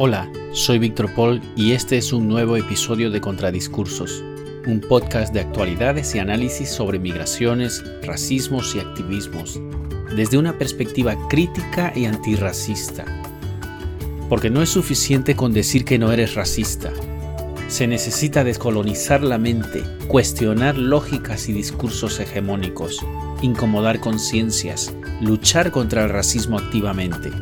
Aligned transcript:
Hola, 0.00 0.30
soy 0.52 0.78
Víctor 0.78 1.12
Paul 1.12 1.42
y 1.56 1.72
este 1.72 1.98
es 1.98 2.12
un 2.12 2.28
nuevo 2.28 2.56
episodio 2.56 3.10
de 3.10 3.20
Contradiscursos, 3.20 4.22
un 4.64 4.80
podcast 4.80 5.34
de 5.34 5.40
actualidades 5.40 6.14
y 6.14 6.20
análisis 6.20 6.68
sobre 6.68 7.00
migraciones, 7.00 7.82
racismos 8.04 8.76
y 8.76 8.78
activismos, 8.78 9.60
desde 10.14 10.38
una 10.38 10.56
perspectiva 10.56 11.16
crítica 11.28 11.92
y 11.96 12.04
antirracista. 12.04 13.06
Porque 14.28 14.50
no 14.50 14.62
es 14.62 14.68
suficiente 14.68 15.34
con 15.34 15.52
decir 15.52 15.84
que 15.84 15.98
no 15.98 16.12
eres 16.12 16.36
racista. 16.36 16.92
Se 17.66 17.88
necesita 17.88 18.44
descolonizar 18.44 19.24
la 19.24 19.38
mente, 19.38 19.82
cuestionar 20.06 20.78
lógicas 20.78 21.48
y 21.48 21.52
discursos 21.52 22.20
hegemónicos, 22.20 23.04
incomodar 23.42 23.98
conciencias, 23.98 24.94
luchar 25.20 25.72
contra 25.72 26.04
el 26.04 26.10
racismo 26.10 26.56
activamente. 26.56 27.32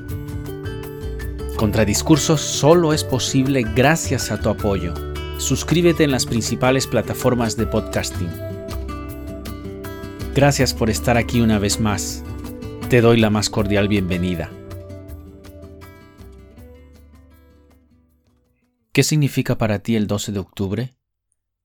Contradiscursos 1.56 2.42
solo 2.42 2.92
es 2.92 3.02
posible 3.02 3.62
gracias 3.62 4.30
a 4.30 4.38
tu 4.38 4.50
apoyo. 4.50 4.92
Suscríbete 5.38 6.04
en 6.04 6.10
las 6.10 6.26
principales 6.26 6.86
plataformas 6.86 7.56
de 7.56 7.66
podcasting. 7.66 8.28
Gracias 10.34 10.74
por 10.74 10.90
estar 10.90 11.16
aquí 11.16 11.40
una 11.40 11.58
vez 11.58 11.80
más. 11.80 12.22
Te 12.90 13.00
doy 13.00 13.18
la 13.18 13.30
más 13.30 13.48
cordial 13.48 13.88
bienvenida. 13.88 14.50
¿Qué 18.92 19.02
significa 19.02 19.56
para 19.56 19.78
ti 19.78 19.96
el 19.96 20.06
12 20.06 20.32
de 20.32 20.38
octubre? 20.38 20.96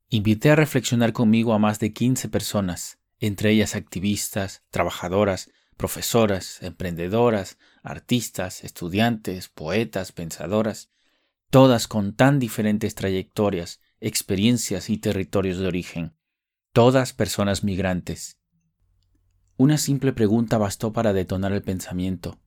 Invité 0.08 0.52
a 0.52 0.55
reflexionar 0.55 1.11
conmigo 1.11 1.53
a 1.53 1.59
más 1.59 1.80
de 1.80 1.91
15 1.91 2.30
personas, 2.30 2.97
entre 3.19 3.52
ellas 3.52 3.75
activistas, 3.75 4.63
trabajadoras, 4.69 5.52
profesoras, 5.77 6.61
emprendedoras, 6.61 7.57
artistas, 7.84 8.63
estudiantes, 8.63 9.49
poetas, 9.49 10.11
pensadoras, 10.11 10.91
todas 11.49 11.88
con 11.88 12.13
tan 12.13 12.39
diferentes 12.39 12.95
trayectorias, 12.95 13.81
experiencias 13.99 14.89
y 14.89 14.97
territorios 14.97 15.58
de 15.58 15.67
origen, 15.67 16.16
todas 16.72 17.14
personas 17.14 17.64
migrantes. 17.64 18.38
Una 19.58 19.77
simple 19.77 20.14
pregunta 20.14 20.58
bastó 20.58 20.94
para 20.94 21.14
detonar 21.14 21.52
el 21.52 21.61
pensamiento, 21.61 22.39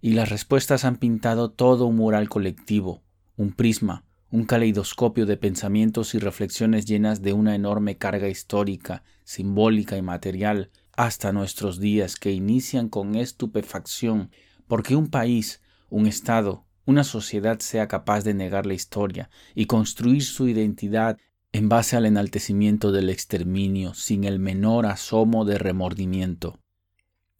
y 0.00 0.12
las 0.12 0.28
respuestas 0.28 0.84
han 0.84 0.96
pintado 0.96 1.50
todo 1.50 1.86
un 1.86 1.96
mural 1.96 2.28
colectivo, 2.28 3.02
un 3.36 3.52
prisma, 3.52 4.04
un 4.30 4.44
caleidoscopio 4.44 5.24
de 5.24 5.36
pensamientos 5.36 6.14
y 6.14 6.18
reflexiones 6.18 6.84
llenas 6.84 7.22
de 7.22 7.32
una 7.32 7.54
enorme 7.54 7.96
carga 7.96 8.28
histórica, 8.28 9.02
simbólica 9.24 9.96
y 9.96 10.02
material 10.02 10.70
hasta 10.98 11.32
nuestros 11.32 11.78
días 11.78 12.16
que 12.16 12.32
inician 12.32 12.88
con 12.88 13.14
estupefacción 13.14 14.32
porque 14.66 14.96
un 14.96 15.06
país, 15.06 15.62
un 15.90 16.08
Estado, 16.08 16.66
una 16.86 17.04
sociedad 17.04 17.60
sea 17.60 17.86
capaz 17.86 18.24
de 18.24 18.34
negar 18.34 18.66
la 18.66 18.74
historia 18.74 19.30
y 19.54 19.66
construir 19.66 20.24
su 20.24 20.48
identidad 20.48 21.16
en 21.52 21.68
base 21.68 21.96
al 21.96 22.04
enaltecimiento 22.04 22.90
del 22.90 23.10
exterminio 23.10 23.94
sin 23.94 24.24
el 24.24 24.40
menor 24.40 24.86
asomo 24.86 25.44
de 25.44 25.56
remordimiento. 25.58 26.58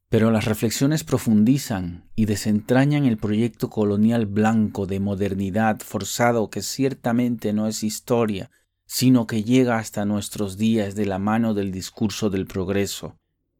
Pero 0.09 0.31
las 0.31 0.45
reflexiones 0.45 1.03
profundizan 1.03 2.09
y 2.15 2.27
desentrañan 2.27 3.07
el 3.07 3.17
proyecto 3.17 3.71
colonial 3.71 4.27
blanco 4.27 4.87
de 4.87 5.01
modernidad 5.01 5.81
forzado 5.81 6.49
que 6.49 6.63
ciertamente 6.63 7.53
no 7.53 7.67
es 7.67 7.83
historia, 7.83 8.53
sino 8.87 9.27
que 9.27 9.43
llega 9.43 9.79
hasta 9.79 10.05
nuestros 10.05 10.59
días 10.59 10.95
de 10.95 11.07
la 11.07 11.19
mano 11.19 11.55
del 11.55 11.73
discurso 11.73 12.31
del 12.31 12.47
progreso, 12.47 13.19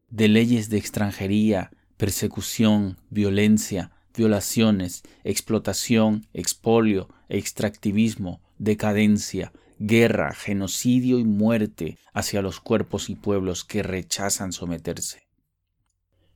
de 0.09 0.27
leyes 0.27 0.69
de 0.69 0.77
extranjería, 0.77 1.71
persecución, 1.97 2.97
violencia, 3.09 3.91
violaciones, 4.15 5.03
explotación, 5.23 6.27
expolio, 6.33 7.09
extractivismo, 7.29 8.41
decadencia, 8.57 9.53
guerra, 9.79 10.33
genocidio 10.33 11.19
y 11.19 11.23
muerte 11.23 11.97
hacia 12.13 12.41
los 12.41 12.59
cuerpos 12.59 13.09
y 13.09 13.15
pueblos 13.15 13.63
que 13.63 13.83
rechazan 13.83 14.51
someterse. 14.51 15.27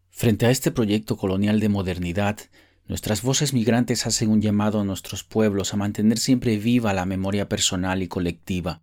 Frente 0.10 0.46
a 0.46 0.52
este 0.52 0.72
proyecto 0.72 1.18
colonial 1.18 1.60
de 1.60 1.70
modernidad, 1.70 2.38
nuestras 2.88 3.22
voces 3.22 3.54
migrantes 3.54 4.06
hacen 4.06 4.30
un 4.30 4.42
llamado 4.42 4.80
a 4.80 4.84
nuestros 4.84 5.24
pueblos 5.24 5.74
a 5.74 5.78
mantener 5.78 6.20
siempre 6.20 6.58
viva 6.58 6.94
la 6.94 7.06
memoria 7.06 7.50
personal 7.50 8.04
y 8.04 8.08
colectiva, 8.08 8.82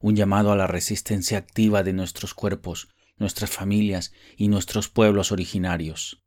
un 0.00 0.16
llamado 0.16 0.52
a 0.52 0.56
la 0.56 0.66
resistencia 0.66 1.38
activa 1.38 1.82
de 1.82 1.92
nuestros 1.92 2.34
cuerpos, 2.34 2.88
nuestras 3.16 3.50
familias 3.50 4.12
y 4.36 4.48
nuestros 4.48 4.88
pueblos 4.88 5.32
originarios. 5.32 6.22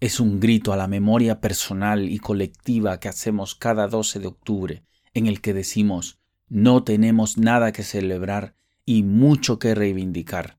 Es 0.00 0.20
un 0.20 0.40
grito 0.40 0.72
a 0.72 0.76
la 0.76 0.88
memoria 0.88 1.40
personal 1.40 2.08
y 2.08 2.18
colectiva 2.18 3.00
que 3.00 3.08
hacemos 3.08 3.54
cada 3.54 3.86
12 3.86 4.20
de 4.20 4.26
octubre, 4.26 4.84
en 5.12 5.26
el 5.26 5.40
que 5.40 5.52
decimos, 5.52 6.18
no 6.48 6.84
tenemos 6.84 7.36
nada 7.36 7.72
que 7.72 7.82
celebrar 7.82 8.54
y 8.84 9.02
mucho 9.02 9.58
que 9.58 9.74
reivindicar. 9.74 10.58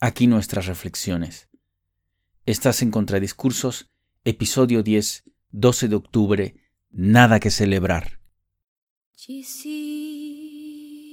Aquí 0.00 0.26
nuestras 0.26 0.66
reflexiones. 0.66 1.48
Estás 2.44 2.82
en 2.82 2.90
Contradiscursos, 2.90 3.90
episodio 4.24 4.82
10, 4.82 5.24
12 5.50 5.88
de 5.88 5.96
octubre, 5.96 6.56
nada 6.90 7.40
que 7.40 7.50
celebrar. 7.50 8.18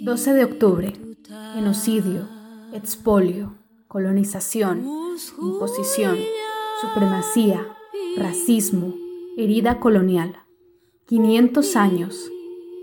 12 0.01 0.33
de 0.33 0.43
octubre, 0.43 0.93
genocidio, 1.53 2.29
expolio, 2.73 3.53
colonización, 3.87 4.83
imposición, 5.39 6.17
supremacía, 6.81 7.67
racismo, 8.17 8.95
herida 9.37 9.79
colonial. 9.79 10.37
500 11.05 11.75
años. 11.75 12.31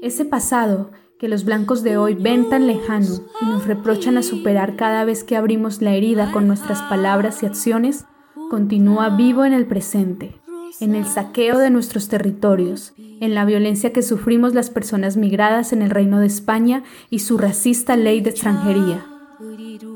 Ese 0.00 0.24
pasado 0.24 0.92
que 1.18 1.28
los 1.28 1.44
blancos 1.44 1.82
de 1.82 1.96
hoy 1.96 2.14
ven 2.14 2.48
tan 2.48 2.68
lejano 2.68 3.20
y 3.42 3.44
nos 3.46 3.66
reprochan 3.66 4.16
a 4.16 4.22
superar 4.22 4.76
cada 4.76 5.04
vez 5.04 5.24
que 5.24 5.36
abrimos 5.36 5.82
la 5.82 5.94
herida 5.94 6.30
con 6.30 6.46
nuestras 6.46 6.82
palabras 6.82 7.42
y 7.42 7.46
acciones, 7.46 8.04
continúa 8.48 9.10
vivo 9.10 9.44
en 9.44 9.52
el 9.52 9.66
presente, 9.66 10.40
en 10.78 10.94
el 10.94 11.04
saqueo 11.04 11.58
de 11.58 11.70
nuestros 11.70 12.08
territorios, 12.08 12.94
en 12.96 13.34
la 13.34 13.44
violencia 13.44 13.92
que 13.92 14.02
sufrimos 14.02 14.54
las 14.54 14.70
personas 14.70 15.16
migradas 15.16 15.72
en 15.72 15.82
el 15.82 15.90
Reino 15.90 16.20
de 16.20 16.26
España 16.26 16.84
y 17.10 17.18
su 17.18 17.38
racista 17.38 17.96
ley 17.96 18.20
de 18.20 18.30
extranjería. 18.30 19.09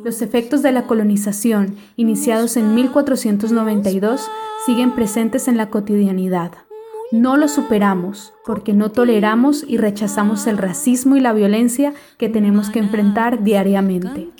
Los 0.05 0.22
efectos 0.22 0.62
de 0.62 0.72
la 0.72 0.87
colonización, 0.87 1.77
iniciados 1.97 2.56
en 2.56 2.75
1492, 2.75 4.31
siguen 4.65 4.94
presentes 4.94 5.49
en 5.49 5.56
la 5.56 5.69
cotidianidad. 5.71 6.53
No 7.12 7.37
lo 7.37 7.49
superamos 7.49 8.32
porque 8.44 8.72
no 8.72 8.91
toleramos 8.91 9.65
y 9.69 9.77
rechazamos 9.77 10.47
el 10.47 10.59
racismo 10.59 11.16
y 11.16 11.21
la 11.21 11.32
violencia 11.32 11.93
que 12.19 12.28
tenemos 12.28 12.71
que 12.71 12.78
enfrentar 12.78 13.44
diariamente. 13.44 14.31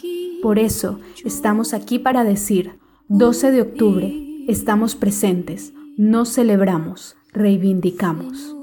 Por 0.43 0.59
eso 0.59 1.01
estamos 1.25 1.75
aquí 1.75 1.99
para 1.99 2.25
decir, 2.25 2.79
12 3.09 3.53
de 3.53 3.63
octubre, 3.63 4.45
estamos 4.49 4.95
presentes, 4.95 5.73
no 5.97 6.25
celebramos, 6.25 7.17
reivindicamos. 7.33 8.55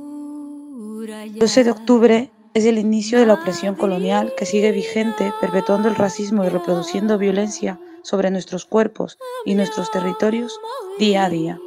12 1.40 1.64
de 1.64 1.72
octubre 1.72 2.32
es 2.54 2.66
el 2.66 2.78
inicio 2.78 3.20
de 3.20 3.26
la 3.26 3.36
opresión 3.36 3.76
colonial 3.76 4.34
que 4.38 4.46
sigue 4.46 4.72
vigente, 4.72 5.34
perpetuando 5.40 5.88
el 5.88 5.96
racismo 5.96 6.44
y 6.44 6.50
reproduciendo 6.50 7.18
violencia 7.18 7.80
sobre 8.04 8.30
nuestros 8.30 8.66
cuerpos 8.66 9.18
y 9.46 9.56
nuestros 9.56 9.90
territorios 9.92 10.60
día 11.00 11.26
a 11.26 11.30
día. 11.30 11.60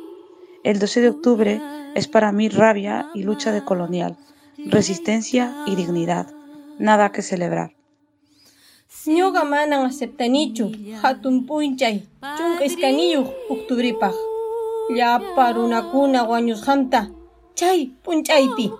El 0.62 0.78
12 0.78 1.00
de 1.00 1.08
octubre 1.08 1.60
es 1.94 2.08
para 2.08 2.32
mí 2.32 2.48
rabia 2.48 3.08
y 3.14 3.22
lucha 3.22 3.52
de 3.52 3.64
colonial, 3.64 4.16
resistencia 4.58 5.54
y 5.66 5.74
dignidad, 5.74 6.26
nada 6.78 7.12
que 7.12 7.22
celebrar. 7.22 7.74
Hatun 11.02 11.46
p'unchay 11.46 12.06
chay 17.54 17.94
p'unchaypi 18.02 18.70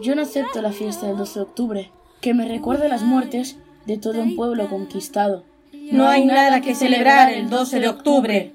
yo 0.00 0.14
no 0.14 0.22
acepto 0.22 0.62
la 0.62 0.72
fiesta 0.72 1.06
del 1.06 1.16
12 1.16 1.38
de 1.38 1.44
octubre, 1.44 1.90
que 2.20 2.34
me 2.34 2.46
recuerde 2.46 2.88
las 2.88 3.02
muertes 3.02 3.56
de 3.86 3.98
todo 3.98 4.20
un 4.20 4.36
pueblo 4.36 4.68
conquistado. 4.68 5.44
No 5.72 6.08
hay 6.08 6.24
nada 6.24 6.60
que 6.60 6.74
celebrar 6.74 7.32
el 7.32 7.50
12 7.50 7.80
de 7.80 7.88
octubre. 7.88 8.52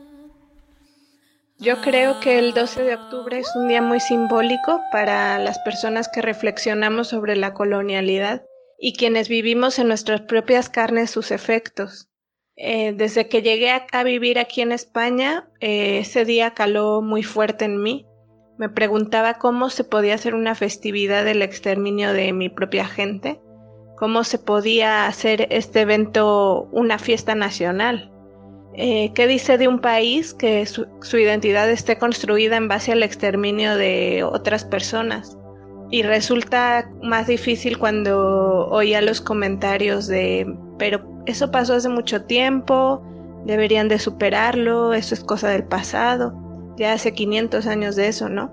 Yo 1.59 1.81
creo 1.81 2.19
que 2.19 2.39
el 2.39 2.53
12 2.53 2.83
de 2.83 2.95
octubre 2.95 3.39
es 3.39 3.55
un 3.55 3.67
día 3.67 3.81
muy 3.81 3.99
simbólico 3.99 4.81
para 4.91 5.39
las 5.39 5.59
personas 5.59 6.07
que 6.07 6.21
reflexionamos 6.21 7.09
sobre 7.09 7.35
la 7.35 7.53
colonialidad 7.53 8.43
y 8.79 8.93
quienes 8.93 9.27
vivimos 9.27 9.79
en 9.79 9.87
nuestras 9.87 10.21
propias 10.21 10.69
carnes 10.69 11.09
sus 11.09 11.31
efectos. 11.31 12.09
Eh, 12.55 12.93
desde 12.95 13.27
que 13.27 13.41
llegué 13.41 13.71
a, 13.71 14.03
vivir 14.03 14.39
aquí 14.39 14.61
en 14.61 14.71
España, 14.71 15.47
eh, 15.59 15.99
ese 15.99 16.25
día 16.25 16.51
caló 16.51 17.01
muy 17.01 17.23
fuerte 17.23 17.65
en 17.65 17.81
mí 17.81 18.05
me 18.57 18.69
preguntaba 18.69 19.35
cómo 19.35 19.69
se 19.69 19.83
podía 19.83 20.15
hacer 20.15 20.33
una 20.33 20.55
festividad 20.55 21.23
del 21.23 21.41
exterminio 21.41 22.13
de 22.13 22.33
mi 22.33 22.49
propia 22.49 22.85
gente, 22.85 23.39
cómo 23.97 24.23
se 24.23 24.39
podía 24.39 25.07
hacer 25.07 25.47
este 25.51 25.81
evento 25.81 26.67
una 26.71 26.97
fiesta 26.97 27.35
nacional. 27.35 28.11
Eh, 28.73 29.11
¿Qué 29.15 29.25
dice 29.27 29.57
de 29.57 29.67
un 29.67 29.79
país 29.79 30.33
que 30.33 30.65
su, 30.65 30.87
identidad 31.17 31.69
esté 31.69 31.97
construida 31.97 32.57
en 32.57 32.67
base 32.67 32.91
al 32.91 33.03
exterminio 33.03 33.75
de 33.75 34.23
otras 34.23 34.65
personas? 34.65 35.37
Y 35.89 36.03
resulta 36.03 36.89
más 37.01 37.27
difícil 37.27 37.77
cuando 37.77 38.67
oía 38.69 39.01
los 39.01 39.21
comentarios 39.21 40.07
de, 40.07 40.45
pero 40.77 41.01
eso 41.25 41.49
pasó 41.49 41.75
hace 41.75 41.89
mucho 41.89 42.23
tiempo, 42.23 43.01
deberían 43.45 43.87
de 43.87 43.97
superarlo, 43.97 44.93
eso 44.93 45.15
es 45.15 45.23
cosa 45.23 45.49
del 45.49 45.63
pasado, 45.63 46.46
ya 46.77 46.93
hace 46.93 47.13
500 47.13 47.67
años 47.67 47.95
de 47.95 48.07
eso, 48.07 48.29
¿no? 48.29 48.51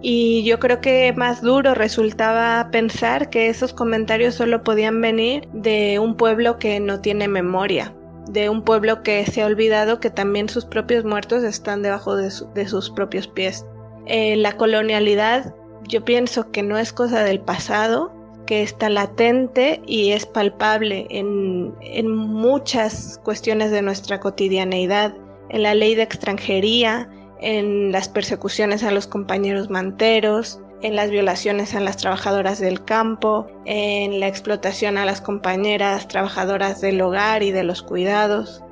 Y 0.00 0.44
yo 0.44 0.58
creo 0.58 0.80
que 0.80 1.12
más 1.14 1.40
duro 1.40 1.74
resultaba 1.74 2.68
pensar 2.70 3.30
que 3.30 3.48
esos 3.48 3.72
comentarios 3.72 4.34
solo 4.34 4.62
podían 4.62 5.00
venir 5.00 5.48
de 5.52 5.98
un 5.98 6.16
pueblo 6.16 6.58
que 6.58 6.78
no 6.78 7.00
tiene 7.00 7.26
memoria, 7.26 7.94
de 8.28 8.50
un 8.50 8.62
pueblo 8.62 9.02
que 9.02 9.24
se 9.24 9.42
ha 9.42 9.46
olvidado 9.46 10.00
que 10.00 10.10
también 10.10 10.48
sus 10.48 10.66
propios 10.66 11.04
muertos 11.04 11.42
están 11.42 11.82
debajo 11.82 12.16
de, 12.16 12.30
sus 12.30 12.90
propios 12.90 13.28
pies. 13.28 13.64
Eh, 14.06 14.36
la 14.36 14.52
colonialidad 14.52 15.54
yo 15.88 16.04
pienso 16.04 16.50
que 16.50 16.62
no 16.62 16.78
es 16.78 16.92
cosa 16.92 17.24
del 17.24 17.40
pasado, 17.40 18.12
que 18.46 18.62
está 18.62 18.90
latente 18.90 19.80
y 19.86 20.10
es 20.10 20.26
palpable 20.26 21.06
en, 21.08 21.74
en 21.80 22.14
muchas 22.14 23.18
cuestiones 23.24 23.70
de 23.70 23.80
nuestra 23.80 24.20
cotidianeidad, 24.20 25.14
en 25.48 25.62
la 25.62 25.74
ley 25.74 25.94
de 25.94 26.02
extranjería, 26.02 27.08
en 27.44 27.92
las 27.92 28.08
persecuciones 28.08 28.82
a 28.82 28.90
los 28.90 29.06
compañeros 29.06 29.68
manteros, 29.68 30.60
en 30.80 30.96
las 30.96 31.10
violaciones 31.10 31.74
a 31.74 31.80
las 31.80 31.98
trabajadoras 31.98 32.58
del 32.58 32.84
campo, 32.84 33.46
en 33.66 34.18
la 34.18 34.28
explotación 34.28 34.96
a 34.96 35.04
las 35.04 35.20
compañeras 35.20 36.08
trabajadoras 36.08 36.80
del 36.80 37.00
hogar 37.02 37.42
y 37.42 37.52
de 37.52 37.62
los 37.62 37.82
cuidados. 37.82 38.62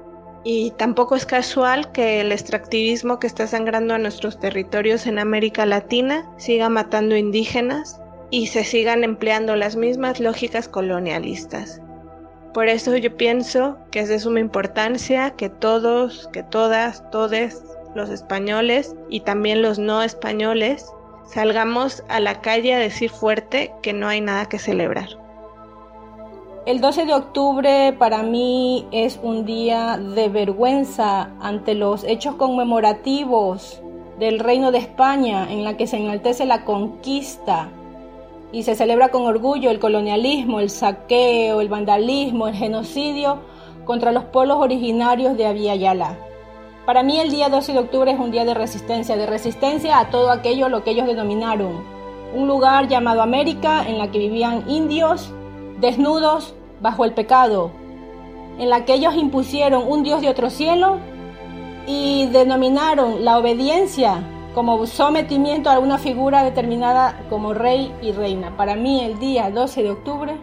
Y 0.44 0.72
tampoco 0.72 1.16
es 1.16 1.26
casual 1.26 1.92
que 1.92 2.20
el 2.20 2.32
extractivismo 2.32 3.18
que 3.18 3.26
está 3.26 3.46
sangrando 3.46 3.94
a 3.94 3.98
nuestros 3.98 4.40
territorios 4.40 5.06
en 5.06 5.18
América 5.18 5.66
Latina 5.66 6.28
siga 6.36 6.68
matando 6.68 7.14
indígenas 7.14 8.00
y 8.30 8.46
se 8.46 8.64
sigan 8.64 9.04
empleando 9.04 9.54
las 9.54 9.76
mismas 9.76 10.18
lógicas 10.18 10.66
colonialistas. 10.66 11.80
Por 12.54 12.68
eso 12.68 12.96
yo 12.96 13.16
pienso 13.16 13.78
que 13.90 14.00
es 14.00 14.08
de 14.08 14.18
suma 14.18 14.40
importancia 14.40 15.30
que 15.30 15.48
todos, 15.48 16.28
que 16.32 16.42
todas, 16.42 17.08
todes, 17.10 17.62
los 17.94 18.10
españoles 18.10 18.94
y 19.08 19.20
también 19.20 19.62
los 19.62 19.78
no 19.78 20.02
españoles, 20.02 20.92
salgamos 21.26 22.04
a 22.08 22.20
la 22.20 22.40
calle 22.40 22.74
a 22.74 22.78
decir 22.78 23.10
fuerte 23.10 23.72
que 23.82 23.92
no 23.92 24.08
hay 24.08 24.20
nada 24.20 24.46
que 24.48 24.58
celebrar. 24.58 25.08
El 26.64 26.80
12 26.80 27.06
de 27.06 27.14
octubre 27.14 27.92
para 27.98 28.22
mí 28.22 28.86
es 28.92 29.18
un 29.20 29.44
día 29.44 29.98
de 29.98 30.28
vergüenza 30.28 31.30
ante 31.40 31.74
los 31.74 32.04
hechos 32.04 32.36
conmemorativos 32.36 33.82
del 34.20 34.38
Reino 34.38 34.70
de 34.70 34.78
España 34.78 35.50
en 35.50 35.64
la 35.64 35.76
que 35.76 35.88
se 35.88 35.96
enaltece 35.96 36.46
la 36.46 36.64
conquista 36.64 37.68
y 38.52 38.62
se 38.62 38.76
celebra 38.76 39.08
con 39.08 39.22
orgullo 39.22 39.70
el 39.70 39.80
colonialismo, 39.80 40.60
el 40.60 40.70
saqueo, 40.70 41.60
el 41.60 41.68
vandalismo, 41.68 42.46
el 42.46 42.54
genocidio 42.54 43.40
contra 43.84 44.12
los 44.12 44.24
pueblos 44.24 44.58
originarios 44.58 45.36
de 45.36 45.46
Aviala. 45.46 46.16
Para 46.86 47.04
mí 47.04 47.20
el 47.20 47.30
día 47.30 47.48
12 47.48 47.74
de 47.74 47.78
octubre 47.78 48.10
es 48.10 48.18
un 48.18 48.32
día 48.32 48.44
de 48.44 48.54
resistencia, 48.54 49.16
de 49.16 49.26
resistencia 49.26 50.00
a 50.00 50.10
todo 50.10 50.32
aquello 50.32 50.68
lo 50.68 50.82
que 50.82 50.90
ellos 50.90 51.06
denominaron 51.06 51.84
un 52.34 52.48
lugar 52.48 52.88
llamado 52.88 53.22
América 53.22 53.84
en 53.86 53.98
la 53.98 54.10
que 54.10 54.18
vivían 54.18 54.68
indios 54.68 55.32
desnudos 55.78 56.54
bajo 56.80 57.04
el 57.04 57.12
pecado, 57.12 57.70
en 58.58 58.68
la 58.68 58.84
que 58.84 58.94
ellos 58.94 59.14
impusieron 59.14 59.84
un 59.86 60.02
Dios 60.02 60.22
de 60.22 60.28
otro 60.28 60.50
cielo 60.50 60.98
y 61.86 62.26
denominaron 62.26 63.24
la 63.24 63.38
obediencia 63.38 64.22
como 64.54 64.84
sometimiento 64.86 65.70
a 65.70 65.78
una 65.78 65.98
figura 65.98 66.42
determinada 66.42 67.26
como 67.30 67.54
rey 67.54 67.94
y 68.02 68.12
reina. 68.12 68.56
Para 68.56 68.74
mí 68.74 69.04
el 69.04 69.18
día 69.18 69.50
12 69.50 69.82
de 69.82 69.90
octubre 69.90 70.36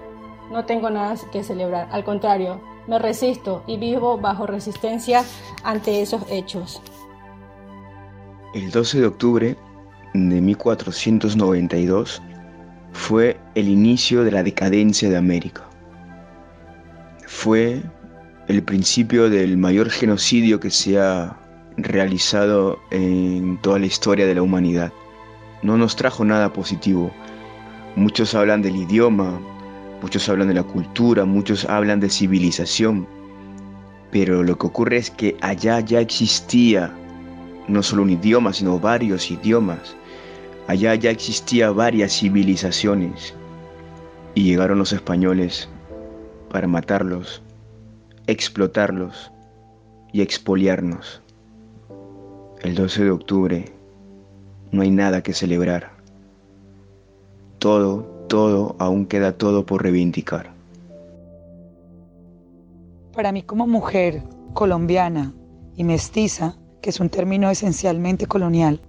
no 0.52 0.66
tengo 0.66 0.90
nada 0.90 1.16
que 1.32 1.44
celebrar, 1.44 1.90
al 1.92 2.04
contrario, 2.04 2.62
me 2.90 2.98
resisto 2.98 3.64
y 3.68 3.78
vivo 3.78 4.18
bajo 4.18 4.48
resistencia 4.48 5.24
ante 5.64 6.02
esos 6.02 6.24
hechos. 6.30 6.82
El 8.56 8.72
12 8.72 9.02
de 9.02 9.06
octubre 9.06 9.58
de 10.16 10.42
1492 10.42 12.22
fue 12.92 13.40
el 13.54 13.70
inicio 13.70 14.24
de 14.24 14.32
la 14.32 14.42
decadencia 14.42 15.08
de 15.08 15.18
América. 15.18 15.70
Fue 17.28 17.84
el 18.48 18.64
principio 18.64 19.30
del 19.30 19.56
mayor 19.58 19.92
genocidio 19.92 20.60
que 20.60 20.72
se 20.72 21.00
ha 21.00 21.38
realizado 21.78 22.80
en 22.90 23.62
toda 23.62 23.78
la 23.78 23.86
historia 23.86 24.26
de 24.26 24.34
la 24.34 24.42
humanidad. 24.42 24.92
No 25.62 25.78
nos 25.78 25.96
trajo 25.96 26.26
nada 26.26 26.52
positivo. 26.52 27.12
Muchos 27.96 28.34
hablan 28.34 28.64
del 28.64 28.78
idioma, 28.78 29.40
Muchos 30.02 30.30
hablan 30.30 30.48
de 30.48 30.54
la 30.54 30.64
cultura, 30.64 31.26
muchos 31.26 31.66
hablan 31.66 32.00
de 32.00 32.10
civilización, 32.10 33.06
pero 34.12 34.44
lo 34.44 34.58
que 34.58 34.68
ocurre 34.68 34.98
es 34.98 35.12
que 35.12 35.36
allá 35.42 35.82
ya 35.82 36.00
existía 36.00 36.94
no 37.68 37.84
solo 37.84 38.04
un 38.04 38.12
idioma, 38.12 38.54
sino 38.54 38.80
varios 38.80 39.30
idiomas. 39.30 39.96
Allá 40.68 40.96
ya 40.96 41.12
existía 41.12 41.72
varias 41.72 42.14
civilizaciones 42.14 43.34
y 44.36 44.44
llegaron 44.44 44.80
los 44.80 44.94
españoles 44.94 45.68
para 46.50 46.68
matarlos, 46.68 47.42
explotarlos 48.28 49.32
y 50.14 50.22
expoliarnos. 50.22 51.22
El 52.62 52.76
12 52.76 53.04
de 53.04 53.12
octubre 53.12 53.66
no 54.72 54.82
hay 54.82 54.92
nada 54.92 55.22
que 55.22 55.34
celebrar. 55.34 55.92
Todo 57.58 58.19
todo, 58.30 58.78
aún 58.80 59.06
queda 59.06 59.34
todo 59.34 59.66
por 59.66 59.84
reivindicar. 59.84 60.54
Para 63.14 63.34
mí 63.34 63.44
como 63.44 63.68
mujer 63.68 64.24
colombiana 64.54 65.34
y 65.76 65.84
mestiza, 65.84 66.56
que 66.82 66.92
es 66.92 67.02
un 67.02 67.10
término 67.10 67.50
esencialmente 67.50 68.26
colonial, 68.26 68.80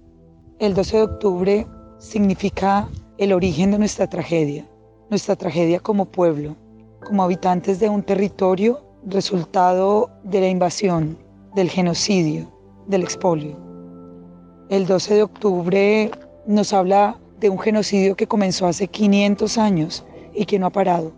el 0.59 0.73
12 0.73 0.97
de 0.97 1.03
octubre 1.03 1.67
significa 1.97 2.87
el 3.17 3.33
origen 3.33 3.71
de 3.71 3.79
nuestra 3.79 4.07
tragedia, 4.07 4.65
nuestra 5.09 5.35
tragedia 5.35 5.81
como 5.81 6.05
pueblo, 6.05 6.55
como 7.03 7.23
habitantes 7.23 7.79
de 7.81 7.89
un 7.89 8.03
territorio 8.03 8.79
resultado 9.05 10.09
de 10.23 10.39
la 10.39 10.47
invasión, 10.47 11.17
del 11.55 11.69
genocidio, 11.69 12.49
del 12.87 13.03
expolio. 13.03 13.57
El 14.69 14.85
12 14.85 15.15
de 15.15 15.23
octubre 15.23 16.11
nos 16.47 16.71
habla 16.71 17.17
de 17.41 17.49
un 17.49 17.59
genocidio 17.59 18.15
que 18.15 18.27
comenzó 18.27 18.67
hace 18.67 18.87
500 18.87 19.57
años 19.57 20.05
y 20.33 20.45
que 20.45 20.59
no 20.59 20.67
ha 20.67 20.69
parado. 20.69 21.11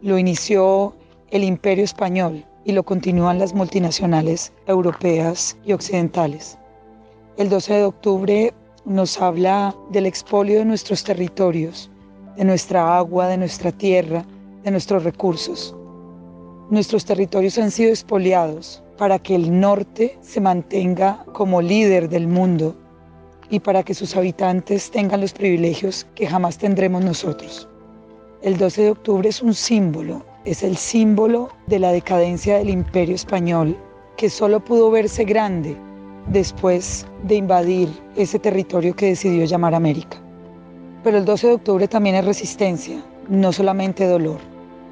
Lo 0.00 0.16
inició 0.16 0.94
el 1.30 1.42
imperio 1.42 1.84
español 1.84 2.46
y 2.64 2.72
lo 2.72 2.84
continúan 2.84 3.40
las 3.40 3.52
multinacionales 3.52 4.52
europeas 4.66 5.56
y 5.64 5.72
occidentales. 5.72 6.56
El 7.36 7.48
12 7.48 7.74
de 7.74 7.84
octubre 7.84 8.54
nos 8.84 9.20
habla 9.20 9.74
del 9.90 10.06
expolio 10.06 10.60
de 10.60 10.64
nuestros 10.64 11.02
territorios, 11.02 11.90
de 12.36 12.44
nuestra 12.44 12.96
agua, 12.96 13.26
de 13.26 13.36
nuestra 13.36 13.72
tierra, 13.72 14.24
de 14.62 14.70
nuestros 14.70 15.02
recursos. 15.02 15.74
Nuestros 16.70 17.04
territorios 17.04 17.58
han 17.58 17.72
sido 17.72 17.90
expoliados 17.90 18.84
para 18.98 19.18
que 19.18 19.34
el 19.34 19.58
norte 19.60 20.16
se 20.20 20.40
mantenga 20.40 21.24
como 21.32 21.60
líder 21.60 22.08
del 22.08 22.28
mundo 22.28 22.76
y 23.50 23.60
para 23.60 23.82
que 23.82 23.94
sus 23.94 24.16
habitantes 24.16 24.90
tengan 24.90 25.20
los 25.20 25.32
privilegios 25.32 26.06
que 26.14 26.26
jamás 26.26 26.58
tendremos 26.58 27.04
nosotros. 27.04 27.68
El 28.42 28.56
12 28.56 28.82
de 28.82 28.90
octubre 28.90 29.28
es 29.28 29.42
un 29.42 29.54
símbolo, 29.54 30.24
es 30.44 30.62
el 30.62 30.76
símbolo 30.76 31.48
de 31.66 31.78
la 31.78 31.92
decadencia 31.92 32.58
del 32.58 32.70
imperio 32.70 33.14
español 33.14 33.76
que 34.16 34.30
solo 34.30 34.64
pudo 34.64 34.90
verse 34.90 35.24
grande 35.24 35.76
después 36.28 37.06
de 37.24 37.36
invadir 37.36 37.88
ese 38.16 38.38
territorio 38.38 38.94
que 38.94 39.06
decidió 39.06 39.44
llamar 39.44 39.74
América. 39.74 40.18
Pero 41.04 41.18
el 41.18 41.24
12 41.24 41.46
de 41.46 41.52
octubre 41.54 41.88
también 41.88 42.16
es 42.16 42.24
resistencia, 42.24 43.02
no 43.28 43.52
solamente 43.52 44.06
dolor. 44.06 44.38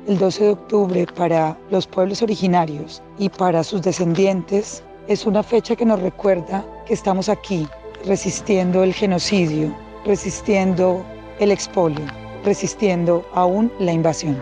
El 0.06 0.18
12 0.18 0.44
de 0.44 0.50
octubre 0.50 1.06
para 1.16 1.56
los 1.70 1.86
pueblos 1.86 2.22
originarios 2.22 3.02
y 3.18 3.28
para 3.28 3.64
sus 3.64 3.82
descendientes 3.82 4.82
es 5.08 5.26
una 5.26 5.42
fecha 5.42 5.76
que 5.76 5.84
nos 5.84 6.00
recuerda 6.00 6.64
que 6.86 6.94
estamos 6.94 7.28
aquí 7.28 7.66
resistiendo 8.06 8.82
el 8.82 8.92
genocidio, 8.92 9.74
resistiendo 10.04 11.04
el 11.38 11.50
expolio, 11.50 12.04
resistiendo 12.44 13.24
aún 13.32 13.72
la 13.78 13.92
invasión. 13.92 14.36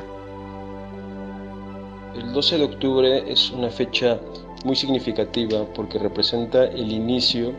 El 2.17 2.33
12 2.33 2.59
de 2.59 2.65
octubre 2.65 3.33
es 3.33 3.51
una 3.51 3.71
fecha 3.71 4.19
muy 4.65 4.77
significativa 4.77 5.65
porque 5.75 5.99
representa 5.99 6.65
el 6.65 6.93
inicio 6.93 7.53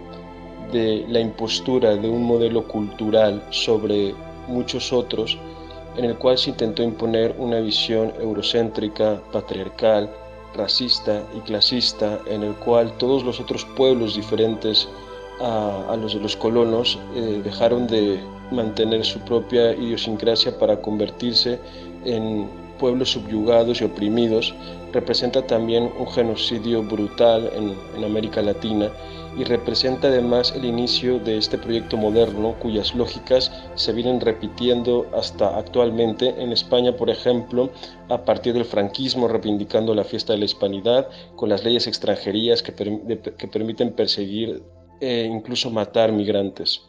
de 0.71 1.05
la 1.09 1.19
impostura 1.19 1.95
de 1.95 2.09
un 2.09 2.23
modelo 2.23 2.67
cultural 2.67 3.43
sobre 3.49 4.13
muchos 4.47 4.91
otros 4.91 5.37
en 5.97 6.05
el 6.05 6.17
cual 6.17 6.37
se 6.37 6.49
intentó 6.49 6.81
imponer 6.83 7.35
una 7.37 7.59
visión 7.59 8.13
eurocéntrica, 8.19 9.21
patriarcal, 9.31 10.09
racista 10.55 11.23
y 11.35 11.39
clasista 11.41 12.19
en 12.27 12.43
el 12.43 12.53
cual 12.55 12.91
todos 12.97 13.23
los 13.23 13.39
otros 13.39 13.65
pueblos 13.75 14.15
diferentes 14.15 14.87
a, 15.41 15.95
los 15.99 16.13
de 16.13 16.19
los 16.19 16.35
colonos 16.35 16.99
eh, 17.15 17.41
dejaron 17.43 17.87
de 17.87 18.19
mantener 18.51 19.03
su 19.03 19.19
propia 19.19 19.73
idiosincrasia 19.73 20.57
para 20.57 20.81
convertirse 20.81 21.59
en 22.05 22.47
pueblos 22.79 23.11
subyugados 23.11 23.81
y 23.81 23.85
oprimidos, 23.85 24.53
representa 24.91 25.45
también 25.45 25.91
un 25.97 26.07
genocidio 26.07 26.83
brutal 26.83 27.49
en, 27.55 27.75
en 27.97 28.03
América 28.03 28.41
Latina 28.41 28.91
y 29.37 29.43
representa 29.43 30.07
además 30.07 30.53
el 30.55 30.65
inicio 30.65 31.19
de 31.19 31.37
este 31.37 31.57
proyecto 31.57 31.97
moderno 31.97 32.55
cuyas 32.59 32.93
lógicas 32.93 33.51
se 33.75 33.93
vienen 33.93 34.21
repitiendo 34.21 35.07
hasta 35.15 35.57
actualmente. 35.57 36.35
En 36.37 36.51
España, 36.51 36.95
por 36.95 37.09
ejemplo, 37.09 37.69
a 38.09 38.23
partir 38.25 38.53
del 38.53 38.65
franquismo 38.65 39.27
reivindicando 39.27 39.95
la 39.95 40.03
fiesta 40.03 40.33
de 40.33 40.39
la 40.39 40.45
hispanidad 40.45 41.07
con 41.35 41.49
las 41.49 41.63
leyes 41.63 41.87
extranjerías 41.87 42.61
que, 42.61 42.73
que 43.37 43.47
permiten 43.47 43.93
perseguir 43.93 44.61
e 44.99 45.23
incluso 45.23 45.69
matar 45.69 46.11
migrantes. 46.11 46.81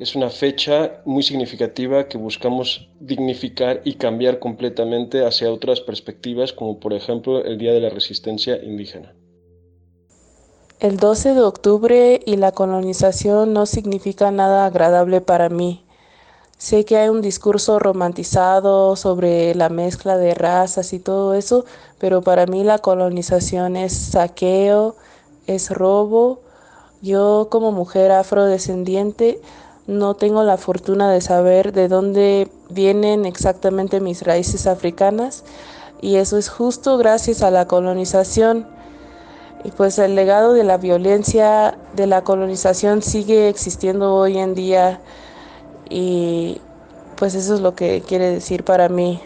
Es 0.00 0.16
una 0.16 0.28
fecha 0.28 1.02
muy 1.04 1.22
significativa 1.22 2.08
que 2.08 2.18
buscamos 2.18 2.88
dignificar 2.98 3.80
y 3.84 3.94
cambiar 3.94 4.40
completamente 4.40 5.24
hacia 5.24 5.52
otras 5.52 5.80
perspectivas, 5.80 6.52
como 6.52 6.80
por 6.80 6.92
ejemplo 6.92 7.44
el 7.44 7.58
Día 7.58 7.72
de 7.72 7.80
la 7.80 7.90
Resistencia 7.90 8.60
Indígena. 8.62 9.14
El 10.80 10.96
12 10.96 11.34
de 11.34 11.42
octubre 11.42 12.20
y 12.26 12.36
la 12.36 12.50
colonización 12.50 13.52
no 13.52 13.66
significa 13.66 14.32
nada 14.32 14.66
agradable 14.66 15.20
para 15.20 15.48
mí. 15.48 15.84
Sé 16.58 16.84
que 16.84 16.96
hay 16.96 17.08
un 17.08 17.20
discurso 17.20 17.78
romantizado 17.78 18.96
sobre 18.96 19.54
la 19.54 19.68
mezcla 19.68 20.16
de 20.16 20.34
razas 20.34 20.92
y 20.92 20.98
todo 20.98 21.34
eso, 21.34 21.64
pero 21.98 22.22
para 22.22 22.46
mí 22.46 22.64
la 22.64 22.78
colonización 22.78 23.76
es 23.76 23.92
saqueo, 23.92 24.96
es 25.46 25.70
robo. 25.70 26.40
Yo 27.04 27.48
como 27.50 27.70
mujer 27.70 28.12
afrodescendiente 28.12 29.38
no 29.86 30.14
tengo 30.14 30.42
la 30.42 30.56
fortuna 30.56 31.12
de 31.12 31.20
saber 31.20 31.74
de 31.74 31.86
dónde 31.86 32.48
vienen 32.70 33.26
exactamente 33.26 34.00
mis 34.00 34.22
raíces 34.22 34.66
africanas 34.66 35.44
y 36.00 36.16
eso 36.16 36.38
es 36.38 36.48
justo 36.48 36.96
gracias 36.96 37.42
a 37.42 37.50
la 37.50 37.68
colonización. 37.68 38.66
Y 39.64 39.70
pues 39.72 39.98
el 39.98 40.14
legado 40.14 40.54
de 40.54 40.64
la 40.64 40.78
violencia 40.78 41.76
de 41.94 42.06
la 42.06 42.24
colonización 42.24 43.02
sigue 43.02 43.50
existiendo 43.50 44.14
hoy 44.14 44.38
en 44.38 44.54
día 44.54 45.02
y 45.90 46.58
pues 47.16 47.34
eso 47.34 47.52
es 47.52 47.60
lo 47.60 47.74
que 47.74 48.00
quiere 48.00 48.30
decir 48.30 48.64
para 48.64 48.88
mí 48.88 49.20